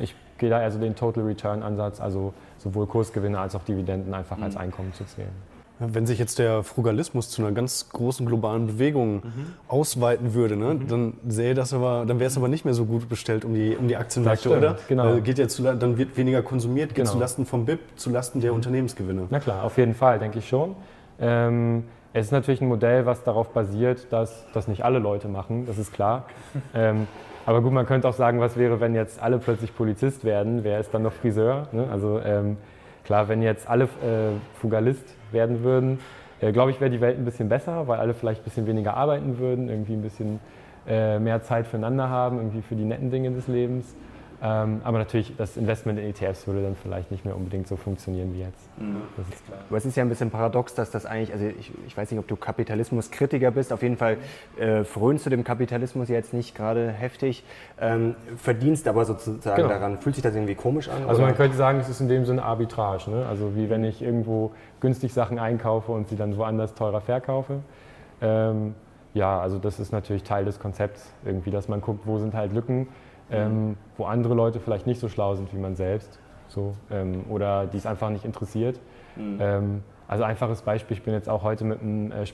[0.00, 4.38] ich gehe da also den Total Return Ansatz, also sowohl Kursgewinne als auch Dividenden einfach
[4.38, 4.44] mhm.
[4.44, 5.28] als Einkommen zu zählen.
[5.80, 9.22] Wenn sich jetzt der Frugalismus zu einer ganz großen globalen Bewegung mhm.
[9.68, 10.88] ausweiten würde, ne, mhm.
[10.88, 13.76] dann sähe das aber, dann wäre es aber nicht mehr so gut bestellt um die,
[13.76, 14.76] um die Aktienmärkte, oder?
[14.88, 15.16] Genau.
[15.16, 17.12] Äh, geht ja zu, dann wird weniger konsumiert, geht genau.
[17.12, 18.56] zu Lasten vom BIP, zu Lasten der mhm.
[18.56, 19.28] Unternehmensgewinne.
[19.30, 20.74] Na klar, auf jeden Fall, denke ich schon.
[21.20, 25.66] Ähm, es ist natürlich ein Modell, was darauf basiert, dass das nicht alle Leute machen,
[25.66, 26.26] das ist klar.
[26.74, 27.06] Ähm,
[27.48, 30.64] aber gut, man könnte auch sagen, was wäre, wenn jetzt alle plötzlich Polizist werden?
[30.64, 31.68] Wer ist dann noch Friseur?
[31.72, 31.88] Ne?
[31.90, 32.58] Also ähm,
[33.04, 35.98] klar, wenn jetzt alle äh, Fugalist werden würden,
[36.40, 38.96] äh, glaube ich, wäre die Welt ein bisschen besser, weil alle vielleicht ein bisschen weniger
[38.96, 40.40] arbeiten würden, irgendwie ein bisschen
[40.86, 43.94] äh, mehr Zeit füreinander haben, irgendwie für die netten Dinge des Lebens.
[44.40, 48.32] Ähm, aber natürlich, das Investment in ETFs würde dann vielleicht nicht mehr unbedingt so funktionieren
[48.34, 48.68] wie jetzt.
[48.78, 49.02] Mhm.
[49.16, 49.58] Das ist klar.
[49.68, 52.20] Aber es ist ja ein bisschen paradox, dass das eigentlich, also ich, ich weiß nicht,
[52.20, 54.18] ob du Kapitalismuskritiker bist, auf jeden Fall
[54.56, 57.42] äh, frönst du dem Kapitalismus jetzt nicht gerade heftig,
[57.80, 59.68] ähm, verdienst aber sozusagen genau.
[59.68, 59.98] daran.
[59.98, 61.02] Fühlt sich das irgendwie komisch an?
[61.08, 61.30] Also oder?
[61.30, 63.10] man könnte sagen, es ist in dem Sinne Arbitrage.
[63.10, 63.26] Ne?
[63.26, 67.60] Also wie wenn ich irgendwo günstig Sachen einkaufe und sie dann woanders teurer verkaufe.
[68.20, 68.74] Ähm,
[69.14, 72.52] ja, also das ist natürlich Teil des Konzepts irgendwie, dass man guckt, wo sind halt
[72.52, 72.86] Lücken
[73.30, 77.66] ähm, wo andere Leute vielleicht nicht so schlau sind wie man selbst so, ähm, oder
[77.66, 78.80] die es einfach nicht interessiert.
[79.16, 79.38] Mhm.
[79.40, 82.24] Ähm, also einfaches Beispiel, ich bin jetzt auch heute mit dem, äh,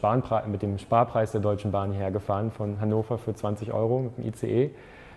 [0.46, 4.26] mit dem, Sparpreis der Deutschen Bahn hierher gefahren von Hannover für 20 Euro mit dem
[4.26, 4.70] ICE.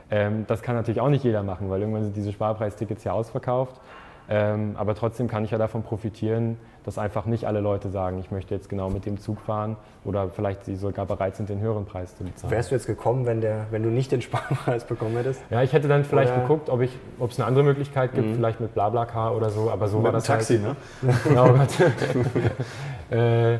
[0.09, 3.79] Ähm, das kann natürlich auch nicht jeder machen, weil irgendwann sind diese Sparpreistickets ja ausverkauft.
[4.29, 8.31] Ähm, aber trotzdem kann ich ja davon profitieren, dass einfach nicht alle Leute sagen, ich
[8.31, 11.85] möchte jetzt genau mit dem Zug fahren oder vielleicht sie sogar bereit sind, den höheren
[11.85, 12.51] Preis zu bezahlen.
[12.51, 15.41] Wärst du jetzt gekommen, wenn, der, wenn du nicht den Sparpreis bekommen hättest?
[15.49, 16.41] Ja, ich hätte dann vielleicht oder?
[16.41, 18.35] geguckt, ob es eine andere Möglichkeit gibt, mhm.
[18.35, 20.75] vielleicht mit Blablacar oder so, aber so mit war das Taxi, halt.
[21.01, 21.13] ne?
[21.23, 21.47] genau,
[23.09, 23.59] äh,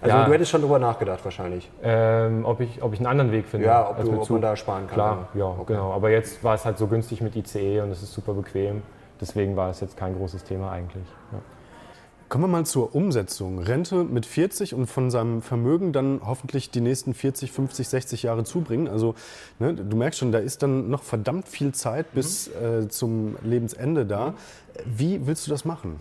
[0.00, 0.24] also ja.
[0.26, 1.68] du hättest schon darüber nachgedacht wahrscheinlich.
[1.82, 3.66] Ähm, ob, ich, ob ich einen anderen Weg finde.
[3.66, 4.94] Ja, ob, du, ob man da sparen kann.
[4.94, 5.72] Klar, ja, okay.
[5.72, 5.92] genau.
[5.92, 8.82] Aber jetzt war es halt so günstig mit ICE und es ist super bequem.
[9.20, 11.06] Deswegen war es jetzt kein großes Thema eigentlich.
[11.32, 11.40] Ja.
[12.28, 13.58] Kommen wir mal zur Umsetzung.
[13.58, 18.44] Rente mit 40 und von seinem Vermögen dann hoffentlich die nächsten 40, 50, 60 Jahre
[18.44, 18.86] zubringen.
[18.86, 19.14] Also
[19.58, 22.84] ne, du merkst schon, da ist dann noch verdammt viel Zeit bis mhm.
[22.84, 24.34] äh, zum Lebensende da.
[24.84, 25.98] Wie willst du das machen?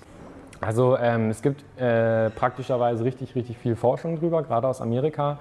[0.59, 5.39] Also ähm, es gibt äh, praktischerweise richtig, richtig viel Forschung drüber, gerade aus Amerika.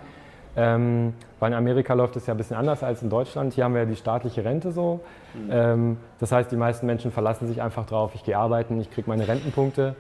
[0.57, 3.53] Ähm, weil in Amerika läuft es ja ein bisschen anders als in Deutschland.
[3.53, 5.01] Hier haben wir ja die staatliche Rente so.
[5.35, 5.51] Mhm.
[5.51, 9.09] Ähm, das heißt, die meisten Menschen verlassen sich einfach drauf, ich gehe arbeiten, ich kriege
[9.09, 9.95] meine Rentenpunkte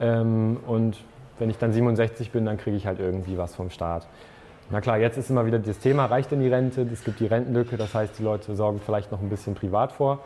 [0.00, 0.98] ähm, und
[1.38, 4.06] wenn ich dann 67 bin, dann kriege ich halt irgendwie was vom Staat.
[4.70, 6.86] Na klar, jetzt ist immer wieder das Thema, reicht denn die Rente?
[6.92, 10.20] Es gibt die Rentenlücke, das heißt, die Leute sorgen vielleicht noch ein bisschen privat vor.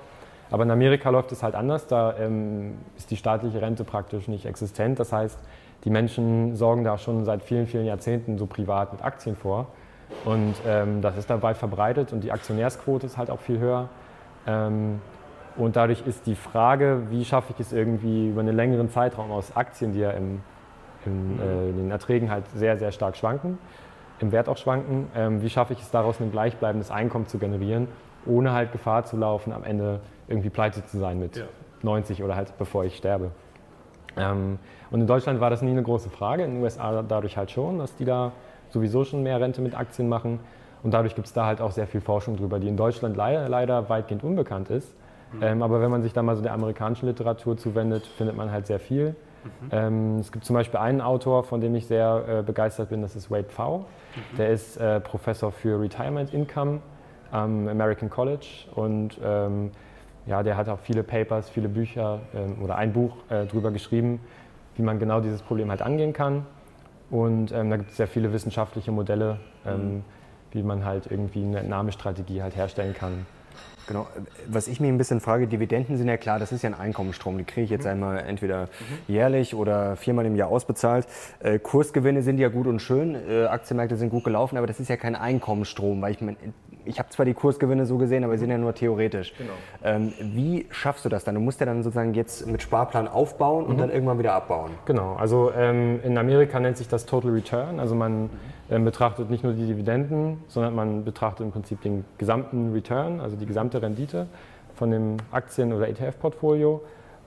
[0.51, 4.47] Aber in Amerika läuft es halt anders, da ähm, ist die staatliche Rente praktisch nicht
[4.47, 5.01] existent.
[5.01, 5.39] Das heißt,
[5.85, 9.69] die Menschen sorgen da schon seit vielen, vielen Jahrzehnten so privat mit Aktien vor.
[10.25, 13.89] Und ähm, das ist dann weit verbreitet und die Aktionärsquote ist halt auch viel höher.
[14.47, 15.01] Ähm,
[15.57, 19.57] und dadurch ist die Frage, wie schaffe ich es irgendwie über einen längeren Zeitraum aus
[19.57, 20.41] Aktien, die ja im,
[21.07, 23.59] im, äh, in den Erträgen halt sehr, sehr stark schwanken,
[24.21, 27.89] im Wert auch schwanken, ähm, wie schaffe ich es daraus ein gleichbleibendes Einkommen zu generieren,
[28.27, 31.45] ohne halt Gefahr zu laufen, am Ende irgendwie pleite zu sein mit ja.
[31.83, 33.31] 90 oder halt bevor ich sterbe.
[34.17, 34.59] Ähm,
[34.91, 37.79] und in Deutschland war das nie eine große Frage, in den USA dadurch halt schon,
[37.79, 38.33] dass die da
[38.71, 40.41] sowieso schon mehr Rente mit Aktien machen.
[40.83, 43.49] Und dadurch gibt es da halt auch sehr viel Forschung drüber, die in Deutschland leider,
[43.49, 44.95] leider weitgehend unbekannt ist.
[45.33, 45.43] Mhm.
[45.43, 48.67] Ähm, aber wenn man sich da mal so der amerikanischen Literatur zuwendet, findet man halt
[48.67, 49.17] sehr viel.
[49.45, 49.69] Mhm.
[49.73, 53.17] Ähm, es gibt zum Beispiel einen Autor, von dem ich sehr äh, begeistert bin, das
[53.17, 53.79] ist Wade Pfau.
[53.79, 54.37] Mhm.
[54.37, 56.81] Der ist äh, Professor für Retirement Income
[57.33, 59.73] am American College und ähm,
[60.27, 64.21] ja, der hat auch viele Papers, viele Bücher ähm, oder ein Buch äh, drüber geschrieben,
[64.77, 66.45] wie man genau dieses Problem halt angehen kann.
[67.11, 70.05] Und ähm, da gibt es sehr viele wissenschaftliche Modelle, ähm, mhm.
[70.51, 73.27] wie man halt irgendwie eine Entnahmestrategie halt herstellen kann.
[73.87, 74.09] Genau.
[74.49, 77.39] Was ich mir ein bisschen frage, Dividenden sind ja klar, das ist ja ein Einkommensstrom.
[77.39, 77.93] Die kriege ich jetzt mhm.
[77.93, 79.15] einmal entweder mhm.
[79.15, 81.07] jährlich oder viermal im Jahr ausbezahlt.
[81.39, 84.89] Äh, Kursgewinne sind ja gut und schön, äh, Aktienmärkte sind gut gelaufen, aber das ist
[84.89, 86.37] ja kein Einkommensstrom, weil ich mein,
[86.87, 89.35] ich habe zwar die Kursgewinne so gesehen, aber sie sind ja nur theoretisch.
[89.37, 89.53] Genau.
[89.85, 91.35] Ähm, wie schaffst du das dann?
[91.35, 93.79] Du musst ja dann sozusagen jetzt mit Sparplan aufbauen und mhm.
[93.81, 94.71] dann irgendwann wieder abbauen.
[94.85, 97.81] Genau, also ähm, in Amerika nennt sich das Total Return.
[97.81, 98.31] Also man mhm.
[98.71, 103.37] ähm, betrachtet nicht nur die Dividenden, sondern man betrachtet im Prinzip den gesamten Return, also
[103.37, 104.27] die gesamte Rendite
[104.77, 106.83] von dem Aktien- oder ETF-Portfolio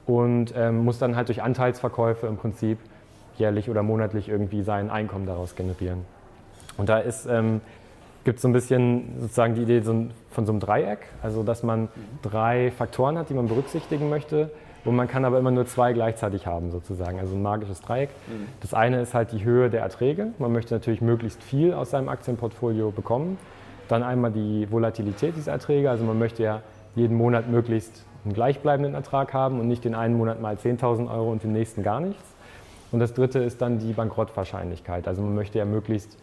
[0.06, 2.80] und ähm, muss dann halt durch Anteilsverkäufe im Prinzip
[3.38, 6.06] jährlich oder monatlich irgendwie sein Einkommen daraus generieren.
[6.78, 7.62] Und da ist ähm,
[8.24, 11.88] gibt so ein bisschen sozusagen die Idee von so einem Dreieck, also dass man
[12.22, 14.52] drei Faktoren hat, die man berücksichtigen möchte.
[14.86, 17.20] Und man kann aber immer nur zwei gleichzeitig haben, sozusagen.
[17.20, 18.10] Also ein magisches Dreieck.
[18.28, 18.48] Mhm.
[18.62, 20.28] Das eine ist halt die Höhe der Erträge.
[20.40, 23.38] Man möchte natürlich möglichst viel aus seinem Aktienportfolio bekommen.
[23.90, 25.90] Dann einmal die Volatilität dieser Erträge.
[25.90, 26.62] Also man möchte ja
[26.96, 31.32] jeden Monat möglichst einen gleichbleibenden Ertrag haben und nicht den einen Monat mal 10.000 Euro
[31.32, 32.24] und den nächsten gar nichts.
[32.92, 35.08] Und das dritte ist dann die Bankrottwahrscheinlichkeit.
[35.08, 36.18] Also man möchte ja möglichst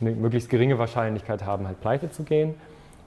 [0.00, 2.54] eine möglichst geringe Wahrscheinlichkeit haben, halt pleite zu gehen.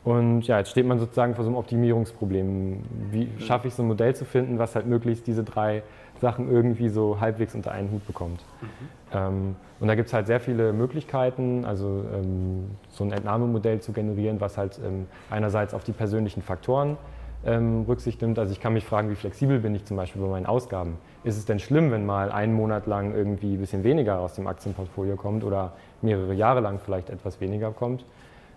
[0.04, 2.82] Und ja, jetzt steht man sozusagen vor so einem Optimierungsproblem.
[3.12, 5.84] Wie schaffe ich so ein Modell zu finden, was halt möglichst diese drei
[6.19, 8.43] Sachen irgendwie so halbwegs unter einen Hut bekommt?
[8.62, 8.67] Mhm.
[9.13, 13.91] Ähm, und da gibt es halt sehr viele Möglichkeiten, also ähm, so ein Entnahmemodell zu
[13.91, 16.97] generieren, was halt ähm, einerseits auf die persönlichen Faktoren
[17.45, 18.38] ähm, Rücksicht nimmt.
[18.39, 20.97] Also ich kann mich fragen, wie flexibel bin ich zum Beispiel bei meinen Ausgaben.
[21.23, 24.47] Ist es denn schlimm, wenn mal einen Monat lang irgendwie ein bisschen weniger aus dem
[24.47, 28.06] Aktienportfolio kommt oder mehrere Jahre lang vielleicht etwas weniger kommt?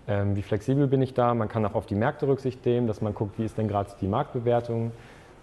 [0.07, 1.35] Ähm, wie flexibel bin ich da?
[1.35, 3.91] Man kann auch auf die Märkte Rücksicht nehmen, dass man guckt, wie ist denn gerade
[4.01, 4.93] die Marktbewertung.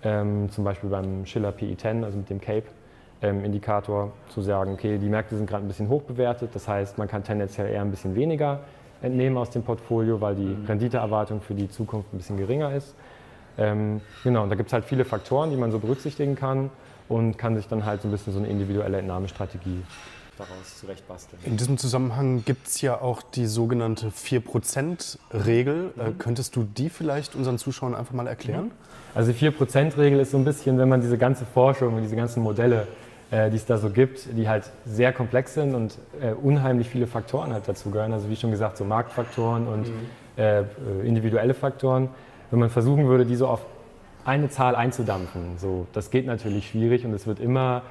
[0.04, 5.10] Ähm, zum Beispiel beim Schiller PE10, also mit dem CAPE-Indikator, ähm, zu sagen, okay, die
[5.10, 6.52] Märkte sind gerade ein bisschen hoch bewertet.
[6.54, 8.62] Das heißt, man kann tendenziell eher ein bisschen weniger
[9.02, 10.66] entnehmen aus dem Portfolio, weil die mhm.
[10.66, 12.96] Renditeerwartung für die Zukunft ein bisschen geringer ist.
[13.58, 16.70] Ähm, genau, und da gibt es halt viele Faktoren, die man so berücksichtigen kann
[17.10, 19.84] und kann sich dann halt so ein bisschen so eine individuelle Entnahmestrategie
[20.38, 21.42] daraus zurechtbasteln.
[21.46, 25.94] In diesem Zusammenhang gibt es ja auch die sogenannte 4%-Regel.
[25.98, 26.08] Äh, mhm.
[26.08, 28.66] Äh, könntest du die vielleicht unseren Zuschauern einfach mal erklären?
[28.66, 28.72] Mhm.
[29.14, 32.42] Also die 4%-Regel ist so ein bisschen, wenn man diese ganze Forschung und diese ganzen
[32.42, 32.88] Modelle,
[33.30, 37.08] äh, die es da so gibt, die halt sehr komplex sind und äh, unheimlich viele
[37.08, 38.14] Faktoren halt dazu gehören.
[38.14, 39.94] Also wie schon gesagt, so Marktfaktoren und mhm.
[40.38, 40.64] Äh,
[41.04, 42.08] individuelle Faktoren.
[42.52, 43.66] Wenn man versuchen würde, die so auf
[44.26, 47.82] eine Zahl einzudampfen, so, das geht natürlich schwierig und es wird immer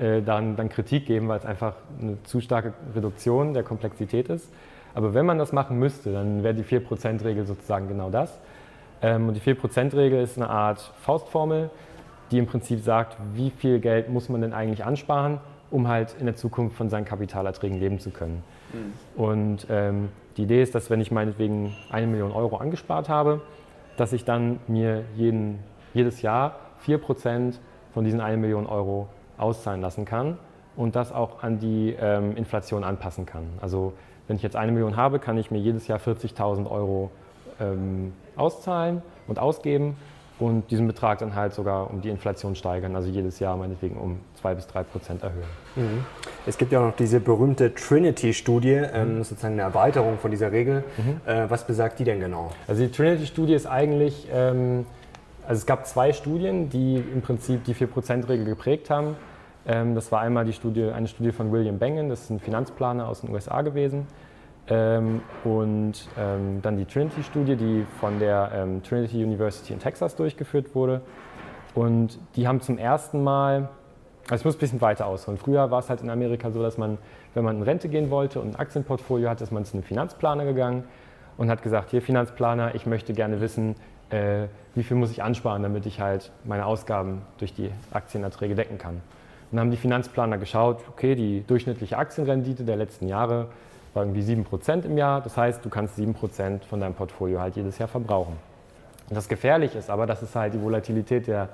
[0.00, 4.50] äh, dann, dann Kritik geben, weil es einfach eine zu starke Reduktion der Komplexität ist.
[4.94, 8.38] Aber wenn man das machen müsste, dann wäre die 4%-Regel sozusagen genau das.
[9.02, 11.70] Ähm, und die 4%-Regel ist eine Art Faustformel,
[12.30, 15.38] die im Prinzip sagt, wie viel Geld muss man denn eigentlich ansparen,
[15.70, 18.42] um halt in der Zukunft von seinen Kapitalerträgen leben zu können.
[18.72, 19.22] Mhm.
[19.22, 23.42] Und ähm, die Idee ist, dass wenn ich meinetwegen eine Million Euro angespart habe,
[23.96, 25.58] dass ich dann mir jeden,
[25.94, 27.54] jedes Jahr 4%
[27.92, 30.38] von diesen 1 Million Euro auszahlen lassen kann
[30.76, 33.44] und das auch an die ähm, Inflation anpassen kann.
[33.60, 33.94] Also
[34.28, 37.10] wenn ich jetzt eine Million habe, kann ich mir jedes Jahr 40.000 Euro
[37.60, 39.96] ähm, auszahlen und ausgeben
[40.38, 44.20] und diesen Betrag dann halt sogar um die Inflation steigern, also jedes Jahr meinetwegen um
[44.40, 45.44] 2 bis 3 Prozent erhöhen.
[45.76, 46.04] Mhm.
[46.46, 49.24] Es gibt ja auch noch diese berühmte Trinity-Studie, ähm, mhm.
[49.24, 50.84] sozusagen eine Erweiterung von dieser Regel.
[50.98, 51.20] Mhm.
[51.30, 52.52] Äh, was besagt die denn genau?
[52.68, 54.84] Also die Trinity-Studie ist eigentlich ähm,
[55.46, 59.16] also es gab zwei Studien, die im Prinzip die 4%-Regel geprägt haben.
[59.66, 63.08] Ähm, das war einmal die Studie, eine Studie von William Bengen, das ist ein Finanzplaner
[63.08, 64.06] aus den USA gewesen.
[64.68, 71.02] Ähm, und ähm, dann die Trinity-Studie, die von der Trinity University in Texas durchgeführt wurde.
[71.74, 73.68] Und die haben zum ersten Mal,
[74.30, 75.38] also ich muss ein bisschen weiter ausholen.
[75.38, 76.96] Früher war es halt in Amerika so, dass man,
[77.34, 80.46] wenn man in Rente gehen wollte und ein Aktienportfolio hat, ist man zu einem Finanzplaner
[80.46, 80.84] gegangen
[81.36, 83.74] und hat gesagt, hier Finanzplaner, ich möchte gerne wissen,
[84.10, 88.78] äh, wie viel muss ich ansparen, damit ich halt meine Ausgaben durch die Aktienerträge decken
[88.78, 88.94] kann.
[88.94, 89.02] Und
[89.52, 93.48] dann haben die Finanzplaner geschaut, okay, die durchschnittliche Aktienrendite der letzten Jahre
[94.02, 95.20] irgendwie 7% im Jahr.
[95.20, 98.36] Das heißt, du kannst 7% von deinem Portfolio halt jedes Jahr verbrauchen.
[99.08, 101.48] Und das gefährlich ist aber, dass es halt die Volatilität der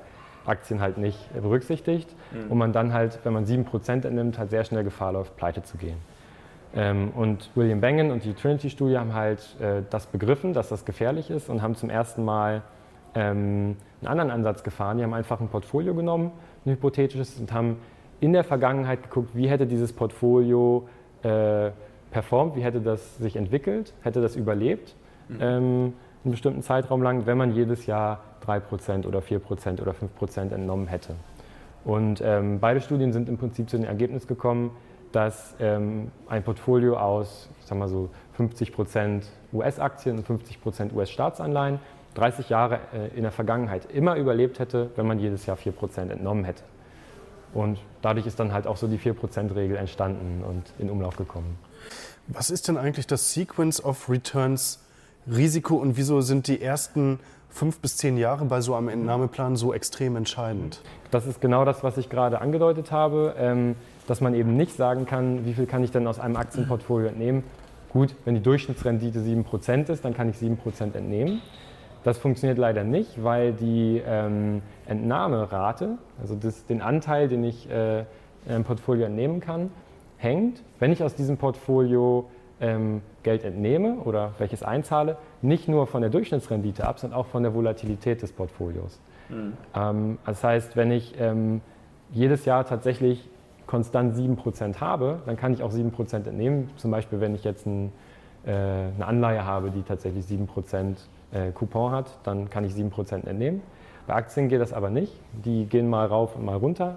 [0.47, 2.51] Aktien halt nicht berücksichtigt mhm.
[2.51, 5.77] und man dann halt, wenn man 7% entnimmt, halt sehr schnell Gefahr läuft, pleite zu
[5.77, 5.97] gehen.
[6.75, 11.31] Ähm, und William Bengen und die Trinity-Studie haben halt äh, das begriffen, dass das gefährlich
[11.31, 12.63] ist und haben zum ersten Mal
[13.15, 14.97] ähm, einen anderen Ansatz gefahren.
[14.97, 16.33] Die haben einfach ein Portfolio genommen,
[16.65, 17.77] ein hypothetisches, und haben
[18.21, 20.89] in der Vergangenheit geguckt, wie hätte dieses Portfolio
[21.23, 21.71] äh,
[22.13, 24.95] performt, wie hätte das sich entwickelt, hätte das überlebt,
[25.29, 25.39] mhm.
[25.41, 25.93] ähm,
[26.25, 31.15] einen bestimmten Zeitraum lang, wenn man jedes Jahr 3% oder 4% oder 5% entnommen hätte.
[31.85, 34.71] Und ähm, beide Studien sind im Prinzip zu dem Ergebnis gekommen,
[35.11, 39.23] dass ähm, ein Portfolio aus, ich sag mal so 50%
[39.53, 41.81] US-Aktien und 50% US-Staatsanleihen
[42.15, 46.45] 30 Jahre äh, in der Vergangenheit immer überlebt hätte, wenn man jedes Jahr 4% entnommen
[46.45, 46.63] hätte.
[47.55, 51.59] Und dadurch ist dann halt auch so die 4%-Regel entstanden und in Umlauf gekommen.
[52.29, 54.81] Was ist denn eigentlich das Sequence of Returns
[55.31, 59.75] Risiko und wieso sind die ersten fünf bis zehn Jahre bei so einem Entnahmeplan so
[59.75, 60.81] extrem entscheidend?
[61.11, 63.35] Das ist genau das, was ich gerade angedeutet habe.
[63.39, 67.09] Ähm, dass man eben nicht sagen kann, wie viel kann ich denn aus einem Aktienportfolio
[67.09, 67.45] entnehmen.
[67.91, 71.41] Gut, wenn die Durchschnittsrendite 7% ist, dann kann ich 7% entnehmen.
[72.05, 78.01] Das funktioniert leider nicht, weil die ähm, Entnahmerate, also das, den Anteil, den ich äh,
[78.01, 79.71] in einem Portfolio entnehmen kann,
[80.17, 82.29] hängt, wenn ich aus diesem Portfolio
[82.61, 87.43] ähm, Geld entnehme oder welches einzahle, nicht nur von der Durchschnittsrendite ab, sondern auch von
[87.43, 89.01] der Volatilität des Portfolios.
[89.29, 89.53] Mhm.
[89.75, 91.61] Ähm, das heißt, wenn ich ähm,
[92.13, 93.29] jedes Jahr tatsächlich
[93.67, 96.71] konstant 7% habe, dann kann ich auch 7% entnehmen.
[96.77, 97.93] Zum Beispiel, wenn ich jetzt ein,
[98.45, 100.97] äh, eine Anleihe habe, die tatsächlich 7%
[101.33, 103.63] äh, Coupon hat, dann kann ich 7% entnehmen.
[104.07, 105.13] Bei Aktien geht das aber nicht.
[105.45, 106.97] Die gehen mal rauf und mal runter.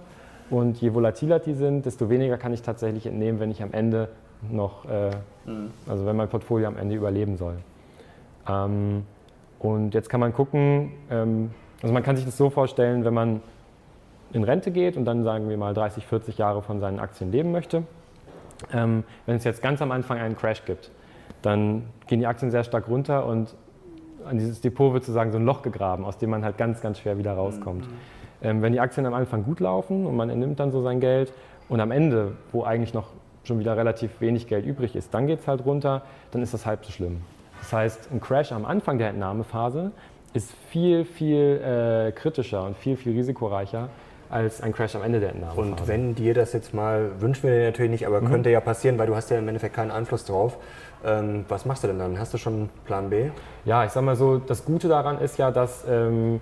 [0.50, 4.10] Und je volatiler die sind, desto weniger kann ich tatsächlich entnehmen, wenn ich am Ende
[4.50, 5.12] noch, äh,
[5.46, 5.72] mhm.
[5.88, 7.56] also wenn mein Portfolio am Ende überleben soll.
[8.48, 9.06] Ähm,
[9.60, 13.42] und jetzt kann man gucken, ähm, also man kann sich das so vorstellen, wenn man
[14.34, 17.52] in Rente geht und dann sagen wir mal 30, 40 Jahre von seinen Aktien leben
[17.52, 17.84] möchte.
[18.74, 20.92] Ähm, wenn es jetzt ganz am Anfang einen Crash gibt,
[21.42, 23.56] dann gehen die Aktien sehr stark runter und
[24.26, 27.00] an dieses Depot wird sozusagen so ein Loch gegraben, aus dem man halt ganz, ganz
[27.00, 27.88] schwer wieder rauskommt.
[27.88, 27.94] Mhm.
[28.42, 31.34] Ähm, wenn die Aktien am Anfang gut laufen und man entnimmt dann so sein Geld
[31.70, 33.08] und am Ende, wo eigentlich noch
[33.44, 36.66] schon wieder relativ wenig Geld übrig ist, dann geht es halt runter, dann ist das
[36.66, 37.22] halb so schlimm.
[37.60, 39.92] Das heißt, ein Crash am Anfang der Entnahmephase
[40.34, 43.90] ist viel, viel äh, kritischer und viel, viel risikoreicher
[44.30, 45.54] als ein Crash am Ende der Entnahme.
[45.60, 48.28] Und wenn dir das jetzt mal, wünschen wir dir natürlich nicht, aber mhm.
[48.28, 50.58] könnte ja passieren, weil du hast ja im Endeffekt keinen Einfluss drauf.
[51.06, 52.20] Ähm, was machst du denn dann?
[52.20, 53.30] Hast du schon Plan B?
[53.64, 56.40] Ja, ich sag mal so, das Gute daran ist ja, dass ähm,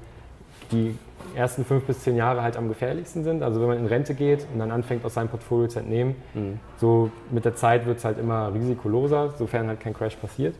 [0.71, 0.97] die
[1.36, 3.43] ersten fünf bis zehn Jahre halt am gefährlichsten sind.
[3.43, 6.60] Also wenn man in Rente geht und dann anfängt, aus seinem Portfolio zu entnehmen, mhm.
[6.78, 10.56] so mit der Zeit wird es halt immer risikoloser, sofern halt kein Crash passiert.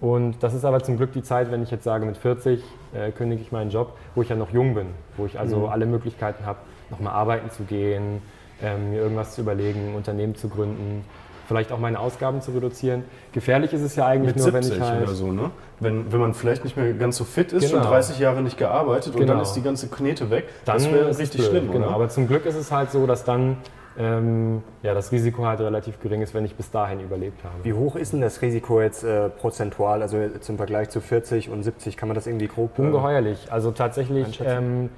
[0.00, 2.62] Und das ist aber zum Glück die Zeit, wenn ich jetzt sage, mit 40
[2.94, 5.66] äh, kündige ich meinen Job, wo ich ja noch jung bin, wo ich also mhm.
[5.66, 6.58] alle Möglichkeiten habe,
[6.90, 8.20] nochmal arbeiten zu gehen,
[8.62, 11.04] ähm, mir irgendwas zu überlegen, ein Unternehmen zu gründen,
[11.46, 13.04] vielleicht auch meine Ausgaben zu reduzieren.
[13.32, 15.02] Gefährlich ist es ja eigentlich mit nur, wenn ich halt...
[15.02, 15.50] Oder so, ne?
[15.80, 17.82] wenn, wenn man vielleicht nicht mehr ganz so fit ist, genau.
[17.82, 19.22] schon 30 Jahre nicht gearbeitet genau.
[19.22, 19.48] und dann genau.
[19.48, 20.46] ist die ganze Knete weg.
[20.64, 21.90] Dann das wäre richtig schlimm, genau.
[21.90, 23.58] Aber zum Glück ist es halt so, dass dann
[23.98, 27.54] ähm, ja, das Risiko halt relativ gering ist, wenn ich bis dahin überlebt habe.
[27.62, 31.50] Wie hoch ist denn das Risiko jetzt äh, prozentual, also jetzt im Vergleich zu 40
[31.50, 31.96] und 70?
[31.96, 32.78] Kann man das irgendwie grob?
[32.78, 33.50] Äh, Ungeheuerlich.
[33.50, 34.90] Also tatsächlich ähm,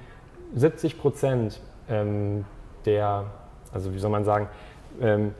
[0.53, 2.45] 70 Prozent ähm,
[2.85, 3.25] der,
[3.71, 4.47] also wie soll man sagen,
[5.01, 5.33] ähm,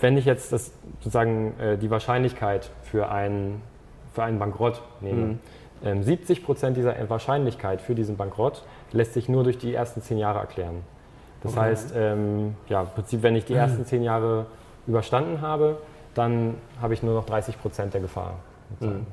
[0.00, 3.62] wenn ich jetzt das, sozusagen äh, die Wahrscheinlichkeit für einen,
[4.12, 5.38] für einen Bankrott nehme,
[5.82, 6.02] mhm.
[6.02, 10.18] 70 ähm, Prozent dieser Wahrscheinlichkeit für diesen Bankrott lässt sich nur durch die ersten zehn
[10.18, 10.82] Jahre erklären.
[11.42, 11.60] Das okay.
[11.62, 14.46] heißt, ähm, ja, im Prinzip, wenn ich die ersten zehn Jahre
[14.86, 15.78] überstanden habe,
[16.14, 18.34] dann habe ich nur noch 30 Prozent der Gefahr.
[18.80, 19.06] Mhm.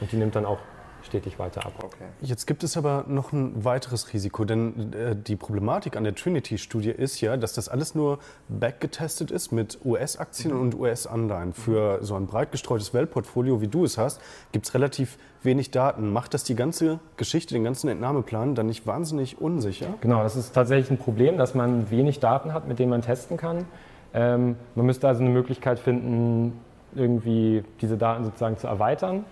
[0.00, 0.58] Und die nimmt dann auch
[1.06, 1.72] stetig weiter ab.
[1.82, 2.04] Okay.
[2.20, 6.90] Jetzt gibt es aber noch ein weiteres Risiko, denn äh, die Problematik an der Trinity-Studie
[6.90, 10.60] ist ja, dass das alles nur backgetestet ist mit US-Aktien mhm.
[10.60, 11.52] und US-Anleihen.
[11.54, 14.20] Für so ein breit gestreutes Weltportfolio, wie du es hast,
[14.52, 16.12] gibt es relativ wenig Daten.
[16.12, 19.94] Macht das die ganze Geschichte, den ganzen Entnahmeplan dann nicht wahnsinnig unsicher?
[20.00, 23.36] Genau, das ist tatsächlich ein Problem, dass man wenig Daten hat, mit denen man testen
[23.36, 23.64] kann.
[24.12, 26.60] Ähm, man müsste also eine Möglichkeit finden,
[26.94, 29.24] irgendwie diese Daten sozusagen zu erweitern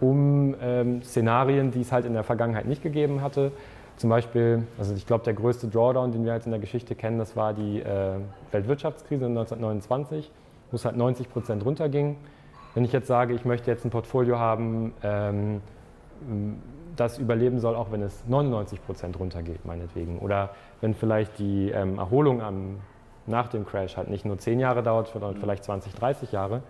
[0.00, 3.52] um ähm, Szenarien, die es halt in der Vergangenheit nicht gegeben hatte.
[3.96, 7.18] Zum Beispiel, also ich glaube, der größte Drawdown, den wir jetzt in der Geschichte kennen,
[7.18, 8.12] das war die äh,
[8.52, 10.30] Weltwirtschaftskrise 1929,
[10.70, 12.16] wo es halt 90 Prozent runterging.
[12.74, 15.60] Wenn ich jetzt sage, ich möchte jetzt ein Portfolio haben, ähm,
[16.94, 20.18] das überleben soll, auch wenn es 99 Prozent runtergeht, meinetwegen.
[20.18, 22.76] Oder wenn vielleicht die ähm, Erholung am,
[23.26, 26.62] nach dem Crash halt nicht nur 10 Jahre dauert, sondern vielleicht 20, 30 Jahre,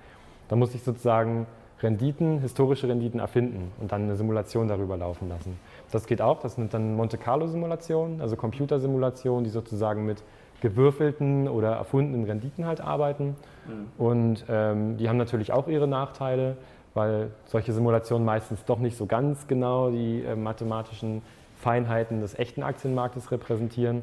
[0.48, 1.46] dann muss ich sozusagen
[1.82, 5.58] Renditen, historische Renditen erfinden und dann eine Simulation darüber laufen lassen.
[5.92, 10.22] Das geht auch, das sind dann Monte Carlo-Simulationen, also Computersimulationen, die sozusagen mit
[10.60, 13.36] gewürfelten oder erfundenen Renditen halt arbeiten.
[13.66, 13.86] Mhm.
[13.96, 16.56] Und ähm, die haben natürlich auch ihre Nachteile,
[16.94, 21.22] weil solche Simulationen meistens doch nicht so ganz genau die äh, mathematischen
[21.58, 24.02] Feinheiten des echten Aktienmarktes repräsentieren.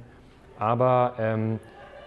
[0.57, 1.59] Aber ähm,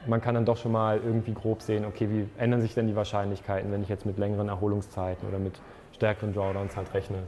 [0.06, 2.96] man kann dann doch schon mal irgendwie grob sehen, okay, wie ändern sich denn die
[2.96, 5.60] Wahrscheinlichkeiten, wenn ich jetzt mit längeren Erholungszeiten oder mit
[5.92, 7.18] stärkeren Drawdowns halt rechne.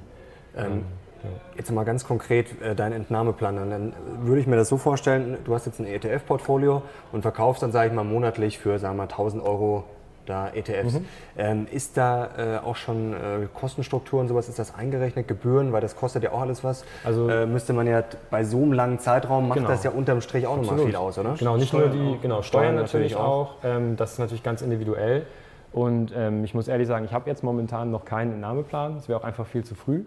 [0.56, 0.84] Ähm, ähm
[1.22, 1.28] ja.
[1.56, 3.56] Jetzt mal ganz konkret äh, deinen Entnahmeplan.
[3.56, 7.72] Dann würde ich mir das so vorstellen, du hast jetzt ein ETF-Portfolio und verkaufst dann,
[7.72, 9.84] sage ich mal, monatlich für, sagen wir mal, 1000 Euro
[10.30, 10.94] da ETFs.
[10.94, 11.04] Mhm.
[11.36, 13.16] Ähm, ist da äh, auch schon äh,
[13.52, 16.84] Kostenstruktur und sowas, ist das eingerechnet, Gebühren, weil das kostet ja auch alles was.
[17.04, 19.70] Also äh, müsste man ja bei so einem langen Zeitraum, macht genau.
[19.70, 21.34] das ja unterm Strich auch nochmal viel aus, oder?
[21.38, 23.20] Genau, nicht Steuern nur die, genau, Steuern, Steuern natürlich auch.
[23.20, 23.54] auch.
[23.64, 25.26] Ähm, das ist natürlich ganz individuell.
[25.72, 28.94] Und ähm, ich muss ehrlich sagen, ich habe jetzt momentan noch keinen Entnahmeplan.
[28.94, 30.04] Das wäre auch einfach viel zu früh,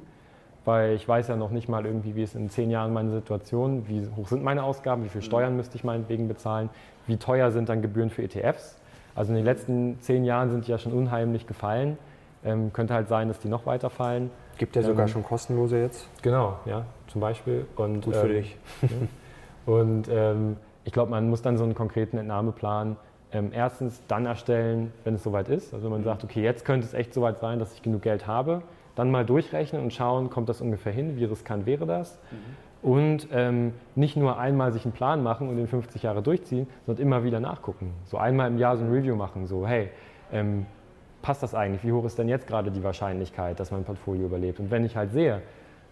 [0.65, 3.87] weil ich weiß ja noch nicht mal irgendwie, wie ist in zehn Jahren meine Situation,
[3.87, 6.69] wie hoch sind meine Ausgaben, wie viel Steuern müsste ich meinetwegen bezahlen,
[7.07, 8.77] wie teuer sind dann Gebühren für ETFs.
[9.15, 11.97] Also in den letzten zehn Jahren sind die ja schon unheimlich gefallen.
[12.43, 14.29] Ähm, könnte halt sein, dass die noch weiter fallen.
[14.57, 16.07] Gibt ja ähm, sogar schon kostenlose jetzt?
[16.21, 17.65] Genau, ja, zum Beispiel.
[17.75, 18.57] Und, Gut für ähm, dich.
[19.65, 22.97] Und ähm, ich glaube, man muss dann so einen konkreten Entnahmeplan
[23.31, 25.73] ähm, erstens dann erstellen, wenn es soweit ist.
[25.73, 26.05] Also wenn man mhm.
[26.05, 28.61] sagt, okay, jetzt könnte es echt soweit sein, dass ich genug Geld habe,
[28.95, 32.19] dann mal durchrechnen und schauen, kommt das ungefähr hin, wie riskant wäre das.
[32.31, 36.67] Mhm und ähm, nicht nur einmal sich einen Plan machen und den 50 Jahre durchziehen,
[36.85, 37.93] sondern immer wieder nachgucken.
[38.05, 39.89] So einmal im Jahr so ein Review machen, so hey,
[40.31, 40.65] ähm,
[41.21, 41.83] passt das eigentlich?
[41.85, 44.59] Wie hoch ist denn jetzt gerade die Wahrscheinlichkeit, dass mein Portfolio überlebt?
[44.59, 45.41] Und wenn ich halt sehe,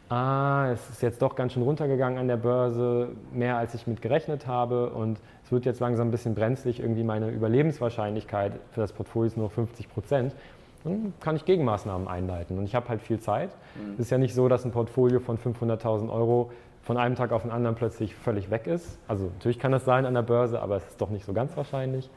[0.09, 4.01] ah, es ist jetzt doch ganz schön runtergegangen an der Börse, mehr als ich mit
[4.01, 8.91] gerechnet habe und es wird jetzt langsam ein bisschen brenzlig, irgendwie meine Überlebenswahrscheinlichkeit für das
[8.91, 10.35] Portfolio ist nur 50 Prozent,
[10.83, 12.57] dann kann ich Gegenmaßnahmen einleiten.
[12.57, 13.51] Und ich habe halt viel Zeit.
[13.75, 13.93] Mhm.
[13.93, 16.51] Es ist ja nicht so, dass ein Portfolio von 500.000 Euro
[16.83, 18.99] von einem Tag auf den anderen plötzlich völlig weg ist.
[19.07, 21.55] Also natürlich kann das sein an der Börse, aber es ist doch nicht so ganz
[21.55, 22.09] wahrscheinlich.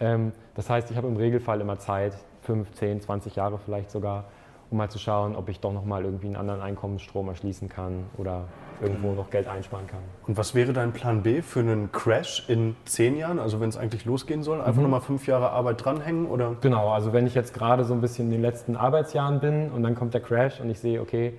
[0.00, 4.24] Ähm, das heißt, ich habe im Regelfall immer Zeit, 5, 10, 20 Jahre vielleicht sogar,
[4.70, 8.44] um mal zu schauen, ob ich doch nochmal irgendwie einen anderen Einkommensstrom erschließen kann oder
[8.80, 10.00] irgendwo noch Geld einsparen kann.
[10.26, 13.76] Und was wäre dein Plan B für einen Crash in zehn Jahren, also wenn es
[13.76, 14.60] eigentlich losgehen soll?
[14.60, 14.82] Einfach mhm.
[14.82, 16.56] nochmal fünf Jahre Arbeit dranhängen oder?
[16.60, 19.82] Genau, also wenn ich jetzt gerade so ein bisschen in den letzten Arbeitsjahren bin und
[19.82, 21.34] dann kommt der Crash und ich sehe, okay,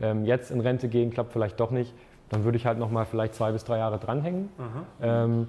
[0.00, 1.94] ähm, jetzt in Rente gehen klappt vielleicht doch nicht,
[2.32, 4.48] dann würde ich halt nochmal vielleicht zwei bis drei Jahre dranhängen.
[5.00, 5.48] Ähm,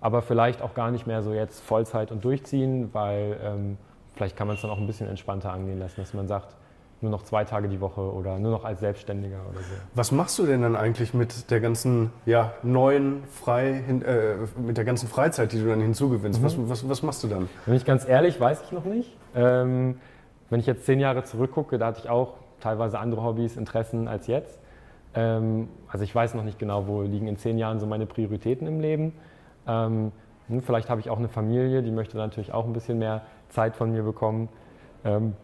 [0.00, 3.76] aber vielleicht auch gar nicht mehr so jetzt Vollzeit und durchziehen, weil ähm,
[4.14, 6.54] vielleicht kann man es dann auch ein bisschen entspannter angehen lassen, dass man sagt,
[7.02, 9.74] nur noch zwei Tage die Woche oder nur noch als Selbstständiger oder so.
[9.94, 14.84] Was machst du denn dann eigentlich mit der ganzen ja, neuen frei, äh, mit der
[14.84, 16.40] ganzen Freizeit, die du dann hinzugewinnst?
[16.40, 16.44] Mhm.
[16.44, 17.48] Was, was, was, machst du dann?
[17.66, 19.16] Wenn ich ganz ehrlich, weiß ich noch nicht.
[19.34, 19.98] Ähm,
[20.50, 24.26] wenn ich jetzt zehn Jahre zurückgucke, da hatte ich auch teilweise andere Hobbys, Interessen als
[24.26, 24.60] jetzt.
[25.14, 28.66] Ähm, also ich weiß noch nicht genau, wo liegen in zehn Jahren so meine Prioritäten
[28.66, 29.12] im Leben.
[29.66, 30.12] Ähm,
[30.48, 33.76] hm, vielleicht habe ich auch eine Familie, die möchte natürlich auch ein bisschen mehr Zeit
[33.76, 34.48] von mir bekommen.
[35.04, 35.34] Ähm,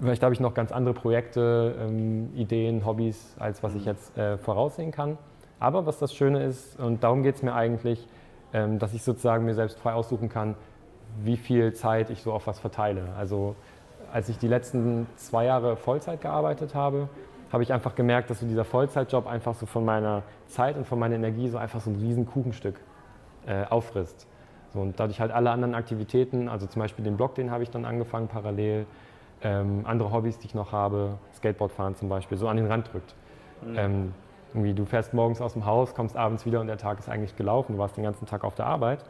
[0.00, 1.88] Vielleicht habe ich noch ganz andere Projekte,
[2.34, 3.86] Ideen, Hobbys, als was ich mhm.
[3.86, 5.18] jetzt äh, voraussehen kann.
[5.60, 8.08] Aber was das Schöne ist, und darum geht es mir eigentlich,
[8.52, 10.56] dass ich sozusagen mir selbst frei aussuchen kann,
[11.22, 13.08] wie viel Zeit ich so auf was verteile.
[13.16, 13.54] Also
[14.12, 17.08] als ich die letzten zwei Jahre Vollzeit gearbeitet habe,
[17.54, 20.98] habe ich einfach gemerkt, dass so dieser Vollzeitjob einfach so von meiner Zeit und von
[20.98, 22.80] meiner Energie so einfach so ein riesen Kuchenstück
[23.46, 24.26] äh, auffrisst.
[24.72, 27.70] So, und dadurch halt alle anderen Aktivitäten, also zum Beispiel den Blog, den habe ich
[27.70, 28.86] dann angefangen parallel,
[29.42, 33.14] ähm, andere Hobbys, die ich noch habe, Skateboardfahren zum Beispiel, so an den Rand drückt.
[33.64, 33.78] Mhm.
[33.78, 34.14] Ähm,
[34.52, 37.36] irgendwie, du fährst morgens aus dem Haus, kommst abends wieder und der Tag ist eigentlich
[37.36, 39.04] gelaufen, du warst den ganzen Tag auf der Arbeit.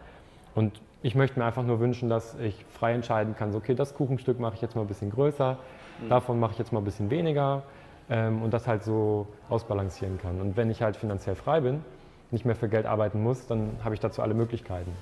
[0.55, 3.95] Und ich möchte mir einfach nur wünschen, dass ich frei entscheiden kann, so, okay, das
[3.95, 5.57] Kuchenstück mache ich jetzt mal ein bisschen größer,
[6.03, 6.09] mhm.
[6.11, 7.62] davon mache ich jetzt mal ein bisschen weniger
[8.11, 10.40] ähm, und das halt so ausbalancieren kann.
[10.40, 11.84] Und wenn ich halt finanziell frei bin,
[12.30, 14.92] nicht mehr für Geld arbeiten muss, dann habe ich dazu alle Möglichkeiten.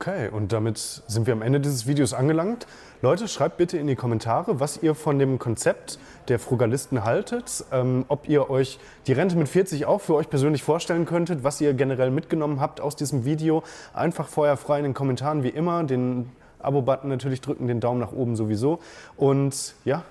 [0.00, 2.66] Okay, und damit sind wir am Ende dieses Videos angelangt.
[3.02, 8.06] Leute, schreibt bitte in die Kommentare, was ihr von dem Konzept der Frugalisten haltet, ähm,
[8.08, 11.74] ob ihr euch die Rente mit 40 auch für euch persönlich vorstellen könntet, was ihr
[11.74, 13.62] generell mitgenommen habt aus diesem Video.
[13.92, 16.30] Einfach feuerfrei in den Kommentaren wie immer, den
[16.60, 18.78] Abo-Button natürlich drücken, den Daumen nach oben sowieso.
[19.18, 20.04] Und ja,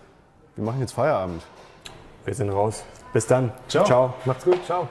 [0.55, 1.43] wir machen jetzt Feierabend.
[2.25, 2.83] Wir sind raus.
[3.13, 3.51] Bis dann.
[3.67, 3.85] Ciao.
[3.85, 4.13] Ciao.
[4.25, 4.63] Macht's gut.
[4.65, 4.87] Ciao.